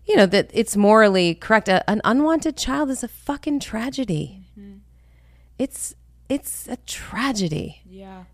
[0.05, 1.69] you know, that it's morally correct.
[1.69, 4.43] A, an unwanted child is a fucking tragedy.
[5.57, 5.95] It's
[6.29, 7.81] it's a tragedy.
[7.85, 8.25] Yeah.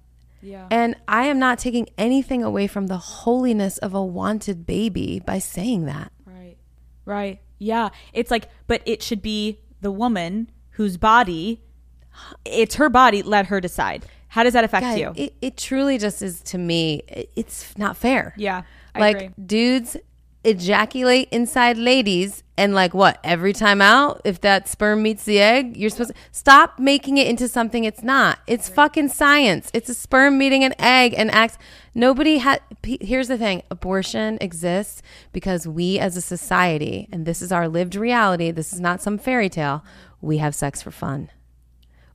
[0.41, 0.67] Yeah.
[0.69, 5.39] And I am not taking anything away from the holiness of a wanted baby by
[5.39, 6.11] saying that.
[6.25, 6.57] Right.
[7.05, 7.39] Right.
[7.59, 7.89] Yeah.
[8.11, 11.61] It's like, but it should be the woman whose body,
[12.45, 14.05] it's her body, let her decide.
[14.29, 15.13] How does that affect God, you?
[15.15, 17.03] It, it truly just is to me,
[17.35, 18.33] it's not fair.
[18.37, 18.63] yeah.
[18.95, 19.29] I like agree.
[19.43, 19.97] dudes
[20.43, 25.77] ejaculate inside ladies and like what every time out if that sperm meets the egg
[25.77, 29.93] you're supposed to stop making it into something it's not it's fucking science it's a
[29.93, 31.57] sperm meeting an egg and acts
[31.95, 35.01] nobody had here's the thing abortion exists
[35.31, 39.17] because we as a society and this is our lived reality this is not some
[39.17, 39.81] fairy tale
[40.23, 41.29] we have sex for fun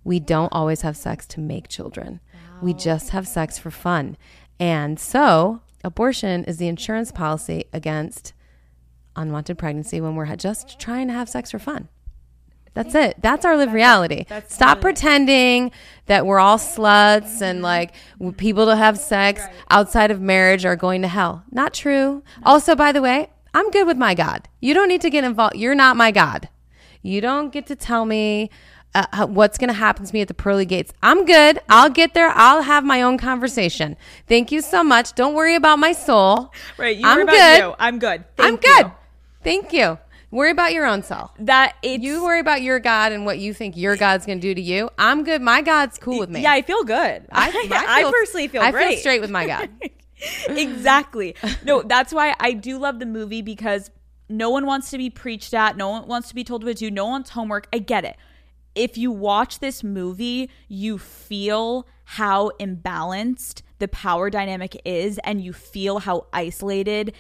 [0.09, 2.21] we don't always have sex to make children.
[2.63, 4.17] We just have sex for fun.
[4.59, 8.33] And so, abortion is the insurance policy against
[9.15, 11.89] unwanted pregnancy when we're just trying to have sex for fun.
[12.73, 13.17] That's it.
[13.21, 14.25] That's our live reality.
[14.47, 15.73] Stop pretending
[16.07, 17.93] that we're all sluts and like
[18.39, 21.45] people to have sex outside of marriage are going to hell.
[21.51, 22.23] Not true.
[22.45, 24.49] Also, by the way, I'm good with my God.
[24.61, 25.57] You don't need to get involved.
[25.57, 26.49] You're not my God.
[27.03, 28.51] You don't get to tell me
[28.95, 30.93] uh, what's going to happen to me at the pearly gates.
[31.03, 31.61] I'm good.
[31.69, 32.31] I'll get there.
[32.31, 33.97] I'll have my own conversation.
[34.27, 35.15] Thank you so much.
[35.15, 36.53] Don't worry about my soul.
[36.79, 36.97] Right.
[36.97, 37.59] You I'm worry about good.
[37.59, 37.75] you.
[37.79, 38.25] I'm good.
[38.39, 38.87] I'm Thank good.
[38.87, 38.93] you.
[39.45, 39.99] Thank you.
[40.31, 41.31] Worry about your own self.
[41.39, 44.47] That it's You worry about your God and what you think your God's going to
[44.47, 44.91] do to you.
[44.99, 45.41] I'm good.
[45.41, 46.43] My God's cool with me.
[46.43, 47.27] Yeah, I feel good.
[47.33, 47.49] I,
[47.89, 48.89] I, feel- personally feel I great.
[48.91, 49.71] feel straight with my God.
[50.49, 51.35] exactly.
[51.65, 53.91] No, that's why I do love the movie because
[54.29, 55.77] no one wants to be preached at.
[55.77, 56.91] No one wants to be told what to do.
[56.91, 57.69] No one's homework.
[57.73, 58.17] I get it.
[58.75, 65.53] If you watch this movie, you feel how imbalanced the power dynamic is, and you
[65.53, 67.15] feel how isolated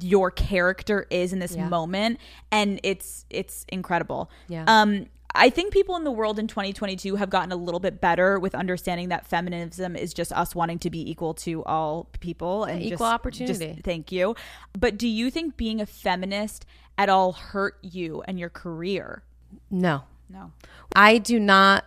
[0.00, 2.18] your character is in this moment,
[2.50, 4.30] and it's it's incredible.
[4.48, 4.64] Yeah.
[4.66, 5.06] Um,
[5.38, 8.54] I think people in the world in 2022 have gotten a little bit better with
[8.54, 12.98] understanding that feminism is just us wanting to be equal to all people and equal
[13.06, 13.72] just- opportunity.
[13.74, 14.34] just- thank you.
[14.78, 16.66] But do you think being a feminist
[16.98, 19.22] at all hurt you and your career?
[19.70, 20.02] No.
[20.28, 20.52] No.
[20.94, 21.84] I do not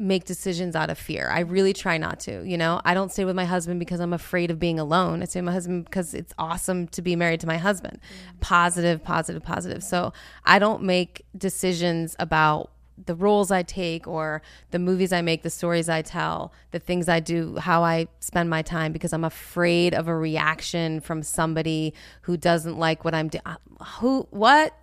[0.00, 1.28] make decisions out of fear.
[1.30, 2.42] I really try not to.
[2.42, 5.22] You know, I don't stay with my husband because I'm afraid of being alone.
[5.22, 8.00] I stay with my husband because it's awesome to be married to my husband.
[8.00, 8.40] Mm.
[8.40, 9.82] Positive, positive, positive.
[9.82, 12.70] So I don't make decisions about
[13.06, 17.08] the roles I take or the movies I make, the stories I tell, the things
[17.08, 21.94] I do, how I spend my time because I'm afraid of a reaction from somebody
[22.22, 23.42] who doesn't like what I'm doing.
[23.44, 23.56] Uh,
[23.98, 24.74] who, what?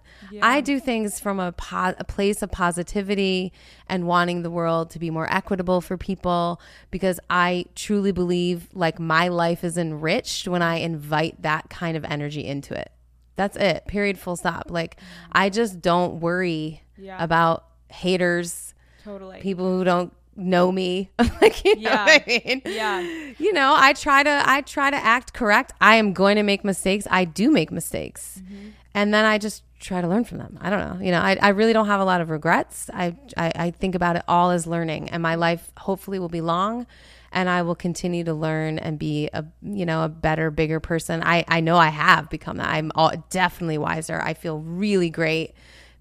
[0.41, 3.53] I do things from a, po- a place of positivity
[3.87, 6.59] and wanting the world to be more equitable for people
[6.91, 12.03] because I truly believe like my life is enriched when I invite that kind of
[12.05, 12.91] energy into it.
[13.35, 13.85] That's it.
[13.87, 14.17] Period.
[14.17, 14.65] Full stop.
[14.69, 14.97] Like
[15.31, 17.23] I just don't worry Yeah.
[17.23, 18.73] about haters,
[19.03, 19.39] Totally.
[19.41, 21.09] people who don't know me.
[21.41, 22.05] like you know Yeah.
[22.05, 22.61] what I mean?
[22.65, 22.99] Yeah.
[23.39, 25.73] You know, I try to I try to act correct.
[25.81, 27.07] I am going to make mistakes.
[27.09, 28.41] I do make mistakes.
[28.43, 28.69] Mm-hmm.
[28.93, 30.57] And then I just try to learn from them.
[30.61, 31.05] I don't know.
[31.05, 32.89] You know, I, I really don't have a lot of regrets.
[32.93, 36.41] I, I I think about it all as learning and my life hopefully will be
[36.41, 36.87] long
[37.31, 41.21] and I will continue to learn and be a you know a better bigger person.
[41.23, 42.69] I I know I have become that.
[42.69, 44.19] I'm all, definitely wiser.
[44.21, 45.53] I feel really great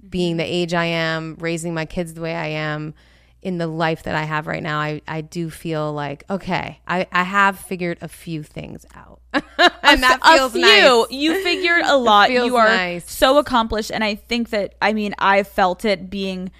[0.09, 2.95] being the age I am, raising my kids the way I am
[3.43, 7.07] in the life that I have right now, I, I do feel like, okay, I,
[7.13, 9.21] I have figured a few things out.
[9.33, 10.61] and that a few.
[10.61, 11.11] nice.
[11.11, 12.31] You figured a lot.
[12.31, 13.11] You are nice.
[13.11, 16.51] so accomplished, and I think that I mean I've felt it being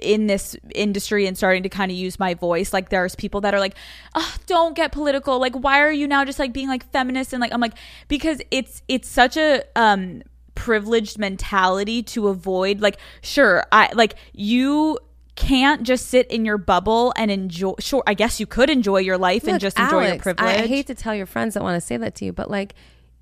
[0.00, 2.72] in this industry and starting to kind of use my voice.
[2.72, 3.76] Like there's people that are like,
[4.14, 5.38] oh, "Don't get political.
[5.38, 7.74] Like, why are you now just like being like feminist?" And like I'm like
[8.08, 10.22] because it's it's such a um
[10.54, 12.80] privileged mentality to avoid.
[12.80, 14.98] Like, sure, I like you
[15.34, 19.16] can't just sit in your bubble and enjoy sure i guess you could enjoy your
[19.16, 21.80] life and just enjoy your Alex, privilege I hate to tell your friends that want
[21.80, 22.74] to say that to you, but like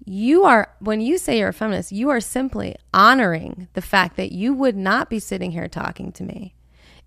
[0.05, 4.33] you are when you say you're a feminist, you are simply honoring the fact that
[4.33, 6.55] you would not be sitting here talking to me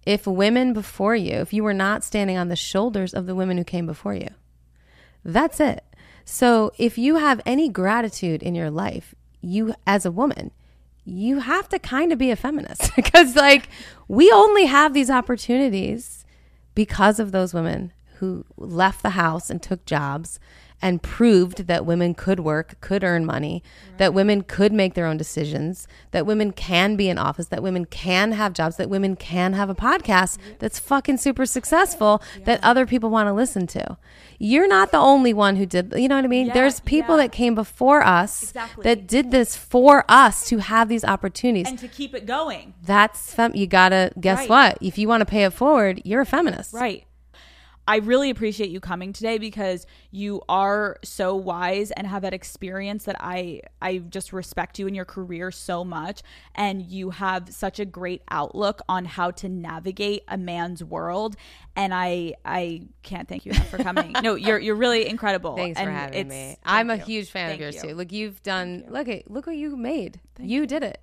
[0.05, 3.57] if women before you, if you were not standing on the shoulders of the women
[3.57, 4.29] who came before you.
[5.23, 5.83] That's it.
[6.25, 10.51] So if you have any gratitude in your life, you as a woman,
[11.05, 13.69] you have to kind of be a feminist because like
[14.07, 16.25] we only have these opportunities
[16.75, 20.39] because of those women who left the house and took jobs
[20.83, 23.63] and proved that women could work, could earn money,
[23.97, 27.85] that women could make their own decisions, that women can be in office, that women
[27.85, 32.85] can have jobs, that women can have a podcast that's fucking super successful that other
[32.85, 33.97] people want to listen to.
[34.39, 36.47] You're not the only one who did, you know what I mean?
[36.47, 37.23] Yeah, There's people yeah.
[37.23, 38.83] that came before us Exactly.
[38.83, 41.67] that did this for us to have these opportunities.
[41.69, 44.49] and to keep it going That's fem- you gotta guess Right.
[44.49, 44.77] what?
[44.81, 46.73] If you want to pay it forward, you're a feminist.
[46.73, 47.05] Right.
[47.87, 53.03] I really appreciate you coming today because you are so wise and have that experience
[53.05, 56.21] that I I just respect you in your career so much
[56.55, 61.35] and you have such a great outlook on how to navigate a man's world
[61.75, 64.13] and I I can't thank you enough for coming.
[64.23, 65.57] no, you're you're really incredible.
[65.57, 66.57] Thanks for having it's- me.
[66.65, 67.03] I'm a you.
[67.03, 67.89] huge fan Thank of yours you.
[67.89, 67.95] too.
[67.95, 68.85] Look, you've done.
[68.87, 70.21] Look at look what you made.
[70.39, 71.01] you did it.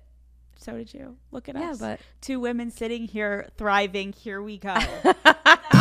[0.57, 1.17] So did you.
[1.31, 1.79] Look at Yeah, us.
[1.79, 4.13] but- two women sitting here thriving.
[4.13, 4.75] Here we go.